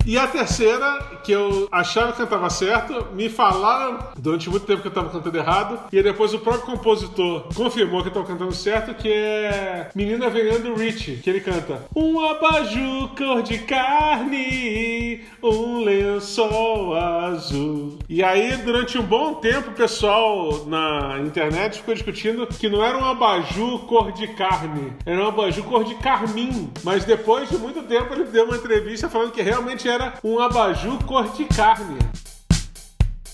[0.10, 4.88] E a terceira, que eu achava que cantava certo, me falaram durante muito tempo que
[4.88, 8.95] eu estava cantando errado, e depois o próprio compositor confirmou que eu estava cantando certo,
[8.95, 16.95] que é Menina Veneno Rich, que ele canta Um abajur cor de carne, um lençol
[16.95, 17.99] azul.
[18.10, 22.97] E aí, durante um bom tempo, o pessoal na internet ficou discutindo que não era
[22.97, 26.72] um abajur cor de carne, era um abajur cor de carmim.
[26.84, 31.04] Mas depois de muito tempo, ele deu uma entrevista falando que realmente era um abajur
[31.06, 31.97] cor de carne.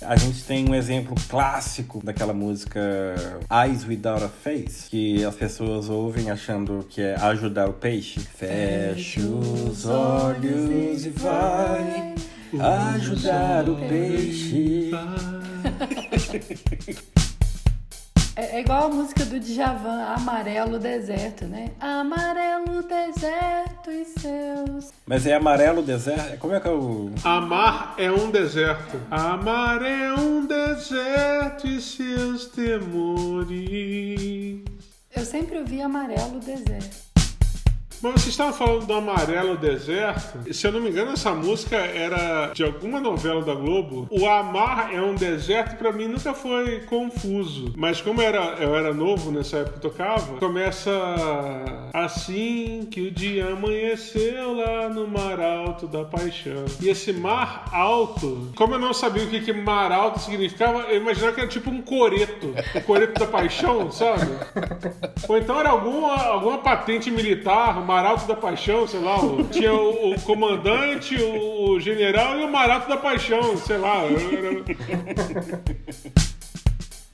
[0.01, 2.79] A gente tem um exemplo clássico daquela música
[3.49, 8.19] Eyes Without a Face, que as pessoas ouvem achando que é ajudar o peixe.
[8.19, 12.13] Feche os olhos e vai
[12.93, 14.91] ajudar o peixe.
[18.35, 21.71] É, é igual a música do Djavan, Amarelo Deserto, né?
[21.79, 24.91] Amarelo Deserto e seus.
[25.05, 26.37] Mas é amarelo deserto?
[26.39, 27.11] Como é que é o.
[27.23, 28.99] Amar é um deserto.
[29.09, 33.55] Amar é um deserto e seus temores.
[35.15, 37.14] Eu sempre ouvi Amarelo Deserto.
[38.05, 40.53] Mas vocês estavam falando do Amarelo Deserto.
[40.53, 44.07] Se eu não me engano, essa música era de alguma novela da Globo.
[44.11, 47.73] O Amar é um deserto, pra mim nunca foi confuso.
[47.75, 50.91] Mas como era, eu era novo nessa época que tocava, começa
[51.91, 56.65] assim que o dia amanheceu lá no mar alto da paixão.
[56.79, 60.97] E esse mar alto, como eu não sabia o que, que mar alto significava, eu
[60.97, 62.53] imaginava que era tipo um coreto.
[62.75, 64.27] O coreto da paixão, sabe?
[65.27, 69.23] Ou então era alguma, alguma patente militar, o Maralto da Paixão, sei lá.
[69.23, 74.03] o- tinha o, o comandante, o, o general e o Maralto da Paixão, sei lá.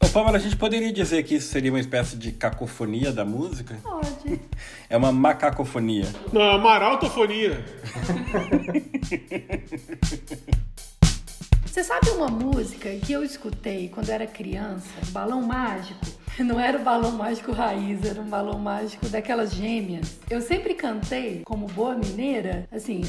[0.03, 3.77] Ô, Pamela, a gente poderia dizer que isso seria uma espécie de cacofonia da música?
[3.83, 4.41] Pode.
[4.89, 6.07] É uma macacofonia.
[6.33, 7.63] Não, a Maraltofonia.
[11.71, 14.89] Você sabe uma música que eu escutei quando era criança?
[15.11, 16.05] Balão Mágico?
[16.37, 20.19] Não era o balão mágico raiz, era um balão mágico daquelas gêmeas.
[20.29, 23.03] Eu sempre cantei, como boa mineira, assim.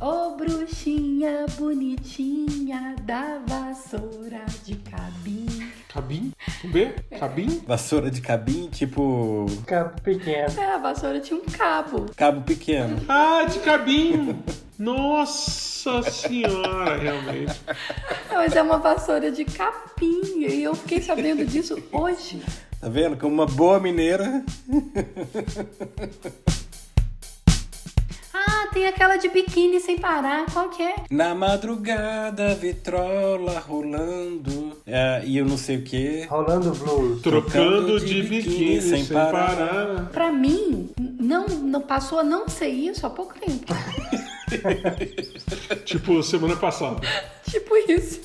[0.00, 5.70] Ô bruxinha bonitinha da vassoura de cabim.
[5.88, 6.32] Cabim?
[6.62, 6.94] Com B?
[7.18, 7.62] Cabim?
[7.68, 9.46] Vassoura de cabim, tipo.
[9.66, 10.58] Cabo pequeno.
[10.58, 12.06] É, a vassoura tinha um cabo.
[12.16, 12.96] Cabo pequeno.
[13.08, 14.38] Ah, de cabim!
[14.78, 17.60] Nossa senhora, realmente.
[18.30, 20.20] Mas é uma vassoura de capim.
[20.46, 22.42] E eu fiquei sabendo disso hoje.
[22.80, 23.16] Tá vendo?
[23.16, 24.44] Como uma boa mineira.
[28.38, 30.44] Ah, tem aquela de biquíni sem parar.
[30.52, 30.94] Qual que é?
[31.10, 34.76] Na madrugada, vitrola rolando.
[34.86, 36.26] É, e eu não sei o que.
[36.28, 37.22] Rolando blues.
[37.22, 40.10] Trocando de biquíni sem parar.
[40.12, 43.72] Pra mim, não, não passou a não ser isso há pouco tempo.
[45.84, 47.00] Tipo, semana passada.
[47.48, 48.20] tipo isso.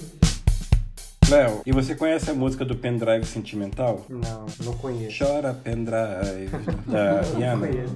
[1.29, 4.05] Léo, e você conhece a música do Pendrive Sentimental?
[4.09, 5.23] Não, não conheço.
[5.23, 6.49] Chora Pendrive,
[6.85, 7.67] da Rihanna.
[7.67, 7.95] conheço.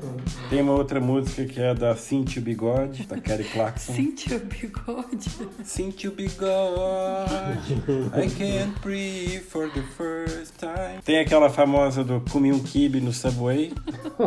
[0.49, 3.91] Tem uma outra música que é da Cintia Bigode, da Kelly Clarkson.
[3.91, 5.29] O bigode.
[5.65, 7.73] Cintia Bigode,
[8.15, 10.14] I can't breathe for the first
[10.75, 11.01] time.
[11.03, 13.73] Tem aquela famosa do comi um kibe no Subway.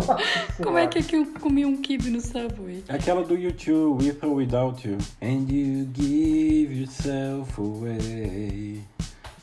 [0.62, 2.82] Como é que, é que eu comi um kibe no Subway?
[2.88, 4.98] Aquela do YouTube, With or Without You.
[5.20, 8.82] And you give yourself away.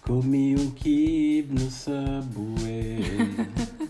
[0.01, 2.99] Comi um kibe no Subway.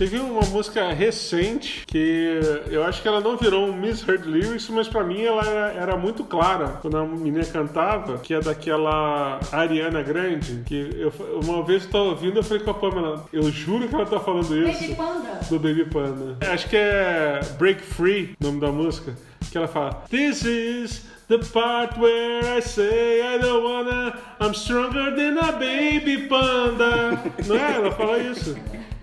[0.00, 2.40] Teve uma música recente que
[2.70, 5.96] eu acho que ela não virou um misheard lyrics, mas pra mim ela era, era
[5.98, 11.12] muito clara quando a menina cantava, que é daquela Ariana Grande, que eu,
[11.44, 14.18] uma vez eu tava ouvindo, eu falei com a Pamela, eu juro que ela tá
[14.18, 14.80] falando isso.
[14.80, 15.40] Baby Panda?
[15.50, 16.38] Do Baby Panda.
[16.50, 19.14] Acho que é Break Free, o nome da música,
[19.52, 25.14] que ela fala, This is the part where I say I don't wanna, I'm stronger
[25.14, 27.22] than a baby panda.
[27.46, 27.74] Não é?
[27.74, 28.56] Ela fala isso.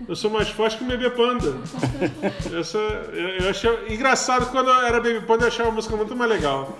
[0.06, 1.54] Eu sou mais forte que o bebê panda.
[2.50, 2.62] Eu,
[3.44, 6.78] eu achei engraçado quando eu era baby panda, eu achava a música muito mais legal.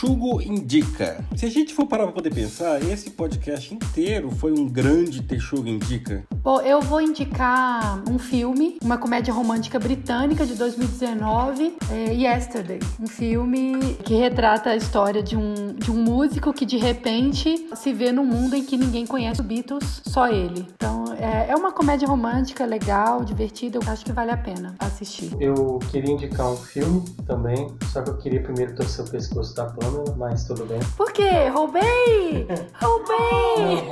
[0.00, 1.22] Texugo Indica.
[1.36, 5.68] Se a gente for parar pra poder pensar, esse podcast inteiro foi um grande Texugo
[5.68, 6.24] Indica.
[6.42, 12.78] Bom, eu vou indicar um filme, uma comédia romântica britânica de 2019, é Yesterday.
[12.98, 17.92] Um filme que retrata a história de um, de um músico que de repente se
[17.92, 20.66] vê num mundo em que ninguém conhece o Beatles, só ele.
[20.76, 25.30] Então é, é uma comédia romântica legal, divertida, eu acho que vale a pena assistir.
[25.38, 29.66] Eu queria indicar um filme também, só que eu queria primeiro torcer o pescoço da
[29.90, 30.78] Pamela, mas tudo bem.
[30.96, 31.48] Por quê?
[31.48, 32.46] Roubei!
[32.80, 33.90] Roubei!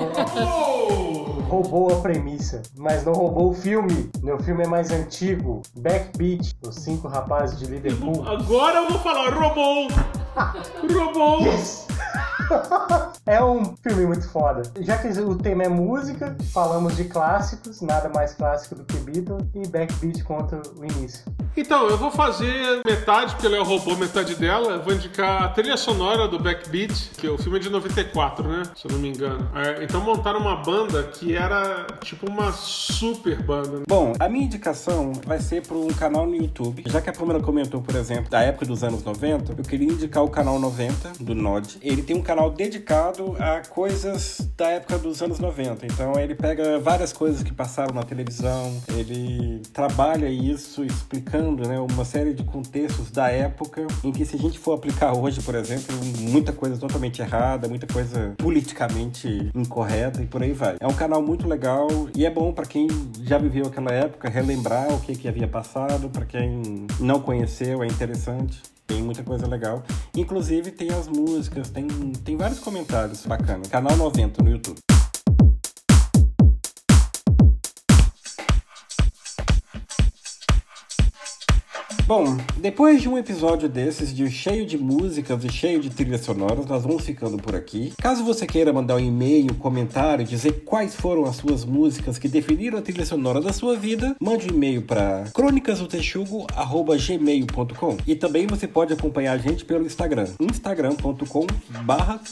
[1.48, 4.10] Roubou a premissa, mas não roubou o filme.
[4.22, 8.26] Meu filme é mais antigo, Backbeat, Os Cinco Rapazes de Liverpool.
[8.28, 9.88] Agora eu vou falar, roubou!
[10.92, 11.38] Roubou!
[13.26, 14.62] É um filme muito foda.
[14.80, 19.46] Já que o tema é música, falamos de clássicos, nada mais clássico do que Beatles,
[19.54, 21.24] e Backbeat conta o início.
[21.58, 24.74] Então, eu vou fazer metade, porque ela roubou metade dela.
[24.74, 28.62] Eu vou indicar a trilha sonora do Backbeat, que o filme é de 94, né?
[28.76, 29.50] Se eu não me engano.
[29.52, 33.82] É, então montaram uma banda que era tipo uma super banda.
[33.88, 36.84] Bom, a minha indicação vai ser para um canal no YouTube.
[36.86, 40.22] Já que a Pamela comentou, por exemplo, da época dos anos 90, eu queria indicar
[40.22, 41.76] o canal 90 do Nod.
[41.82, 45.86] Ele tem um canal dedicado a coisas da época dos anos 90.
[45.86, 52.04] Então ele pega várias coisas que passaram na televisão, ele trabalha isso explicando né, uma
[52.04, 55.94] série de contextos da época em que se a gente for aplicar hoje, por exemplo,
[56.20, 60.76] muita coisa totalmente errada, muita coisa politicamente incorreta e por aí vai.
[60.80, 62.88] É um canal muito legal e é bom para quem
[63.22, 67.86] já viveu aquela época relembrar o que, que havia passado, para quem não conheceu, é
[67.86, 68.60] interessante.
[68.86, 69.82] Tem muita coisa legal.
[70.16, 71.86] Inclusive tem as músicas, tem,
[72.24, 73.68] tem vários comentários bacanas.
[73.68, 74.78] Canal 90 no YouTube.
[82.08, 86.64] Bom, depois de um episódio desses, de cheio de músicas e cheio de trilhas sonoras,
[86.64, 87.92] nós vamos ficando por aqui.
[88.00, 92.78] Caso você queira mandar um e-mail, comentário, dizer quais foram as suas músicas que definiram
[92.78, 97.98] a trilha sonora da sua vida, mande um e-mail para crônicasdotexugo@gmail.com.
[98.06, 102.22] E também você pode acompanhar a gente pelo Instagram, instagram.com/barra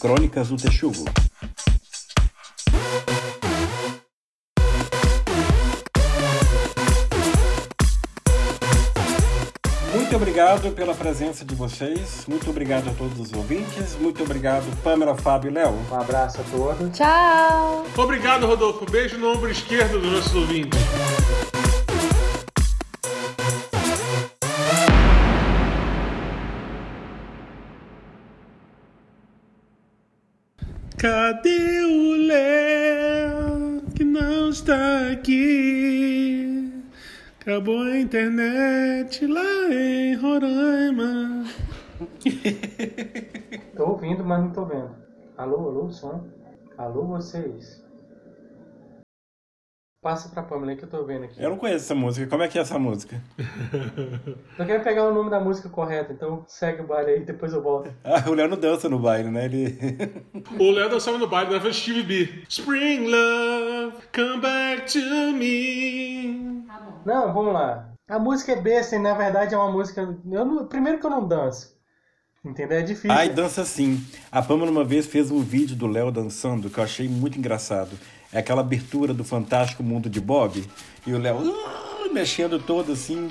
[10.16, 12.24] Muito obrigado pela presença de vocês.
[12.26, 13.94] Muito obrigado a todos os ouvintes.
[14.00, 15.78] Muito obrigado, Pamela, Fábio e Léo.
[15.92, 16.96] Um abraço a todos.
[16.96, 17.84] Tchau!
[17.94, 18.90] Obrigado, Rodolfo.
[18.90, 20.80] Beijo no ombro esquerdo dos nossos ouvintes.
[30.96, 36.55] Cadê o Léo que não está aqui?
[37.46, 41.44] Acabou a internet lá em Roraima.
[43.76, 44.90] Tô ouvindo, mas não tô vendo.
[45.36, 46.26] Alô, alô, som?
[46.76, 47.85] Alô, vocês?
[50.06, 51.42] Passa pra Pamela que eu tô vendo aqui.
[51.42, 52.28] Eu não conheço essa música.
[52.28, 53.20] Como é que é essa música?
[54.56, 57.60] Eu quero pegar o nome da música correta, então segue o baile aí, depois eu
[57.60, 57.90] volto.
[58.04, 59.46] Ah, o Léo não dança no baile, né?
[59.46, 59.76] Ele.
[60.60, 62.44] O Léo dançava no baile, dançava Steve B.
[62.48, 66.62] Spring Love, come back to me.
[67.04, 67.88] Não, vamos lá.
[68.08, 70.02] A música é besta e na verdade é uma música.
[70.30, 71.74] Eu não- Primeiro que eu não danço.
[72.44, 72.78] Entendeu?
[72.78, 73.10] É difícil.
[73.10, 74.00] Ai, dança sim.
[74.30, 77.90] A Pamela uma vez fez um vídeo do Léo dançando que eu achei muito engraçado.
[78.32, 80.64] É aquela abertura do Fantástico Mundo de Bob.
[81.06, 83.30] E o Léo ah, mexendo todo assim,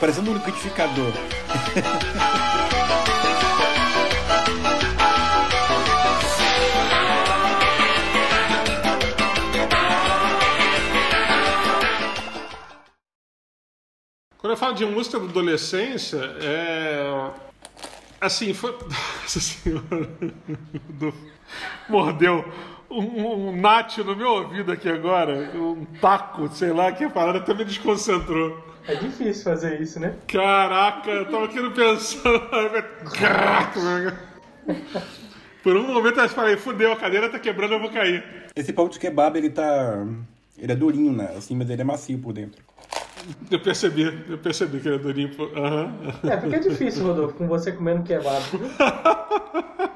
[0.00, 1.12] parecendo um liquidificador.
[14.42, 17.30] Quando eu falo de música da adolescência, é.
[18.20, 18.76] Assim, foi.
[19.22, 20.10] Nossa senhora.
[21.88, 22.44] Mordeu
[22.98, 25.50] um, um no meu ouvido aqui agora.
[25.54, 28.72] Um taco, sei lá, que a parada até me desconcentrou.
[28.86, 30.14] É difícil fazer isso, né?
[30.26, 32.40] Caraca, eu tava aqui pensando.
[33.18, 34.12] Caraca, meu.
[35.62, 38.24] Por um momento eu falei, fudeu, a cadeira tá quebrando, eu vou cair.
[38.54, 40.04] Esse pão de kebab, ele tá.
[40.58, 41.32] Ele é durinho, né?
[41.36, 42.62] Assim, mas ele é macio por dentro.
[43.48, 45.34] Eu percebi, eu percebi que ele é durinho.
[45.34, 45.44] pô.
[45.56, 45.94] Aham.
[46.24, 48.42] É, porque é difícil, Rodolfo, com você comendo kebab.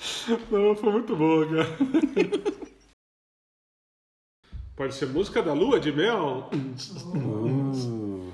[0.50, 1.66] Não, foi muito boa, cara.
[4.74, 6.48] Pode ser música da lua de mel?
[7.14, 8.32] Uh.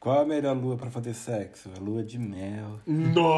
[0.00, 1.70] Qual a melhor lua pra fazer sexo?
[1.76, 2.80] A lua de mel.
[2.86, 3.28] Nossa!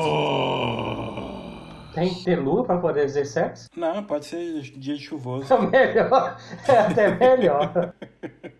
[1.94, 3.68] Tem que ter lua pra poder fazer sexo?
[3.76, 5.52] Não, pode ser dia chuvoso.
[5.52, 6.38] É melhor.
[6.68, 7.92] É até melhor.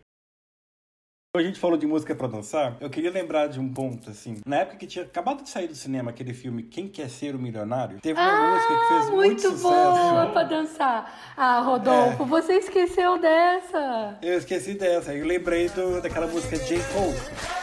[1.33, 4.39] A gente falou de música pra dançar, eu queria lembrar de um ponto, assim.
[4.45, 7.39] Na época que tinha acabado de sair do cinema aquele filme Quem Quer Ser o
[7.39, 9.61] Milionário, teve uma música que fez muito, Ah, Muito sucesso.
[9.63, 11.35] boa pra dançar.
[11.37, 12.27] Ah, Rodolfo, É.
[12.27, 14.19] você esqueceu dessa.
[14.21, 16.81] Eu esqueci dessa, eu lembrei do, daquela música J.
[16.93, 17.60] Cole.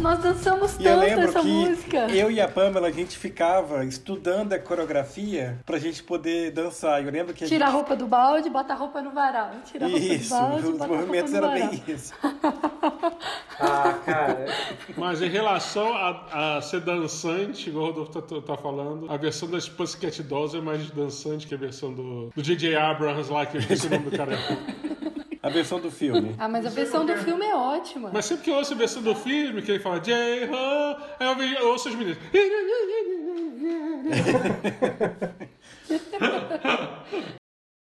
[0.00, 1.96] Nós dançamos E eu tanto lembro essa que música.
[2.10, 7.04] eu e a Pamela, a gente ficava estudando a coreografia pra gente poder dançar.
[7.04, 7.76] Eu lembro que a Tira a gente...
[7.76, 9.50] roupa do balde, bota a roupa no varal.
[9.64, 12.14] Tira a roupa Isso, do balde, os bota a movimentos eram bem isso.
[13.60, 14.46] Ah, cara.
[14.96, 19.50] Mas em relação a, a ser dançante, igual o Rodolfo tá, tá falando, a versão
[19.50, 22.76] das Pussycat Dolls é mais dançante que a versão do, do J.J.
[22.76, 24.38] Abrams lá, que eu esqueci o nome do cara.
[25.42, 26.34] A versão do filme.
[26.38, 28.10] Ah, mas a versão do filme é ótima.
[28.12, 30.96] Mas sempre que eu ouço a versão do filme, que ele fala J-Ho,
[31.60, 32.18] eu ouço os meninos.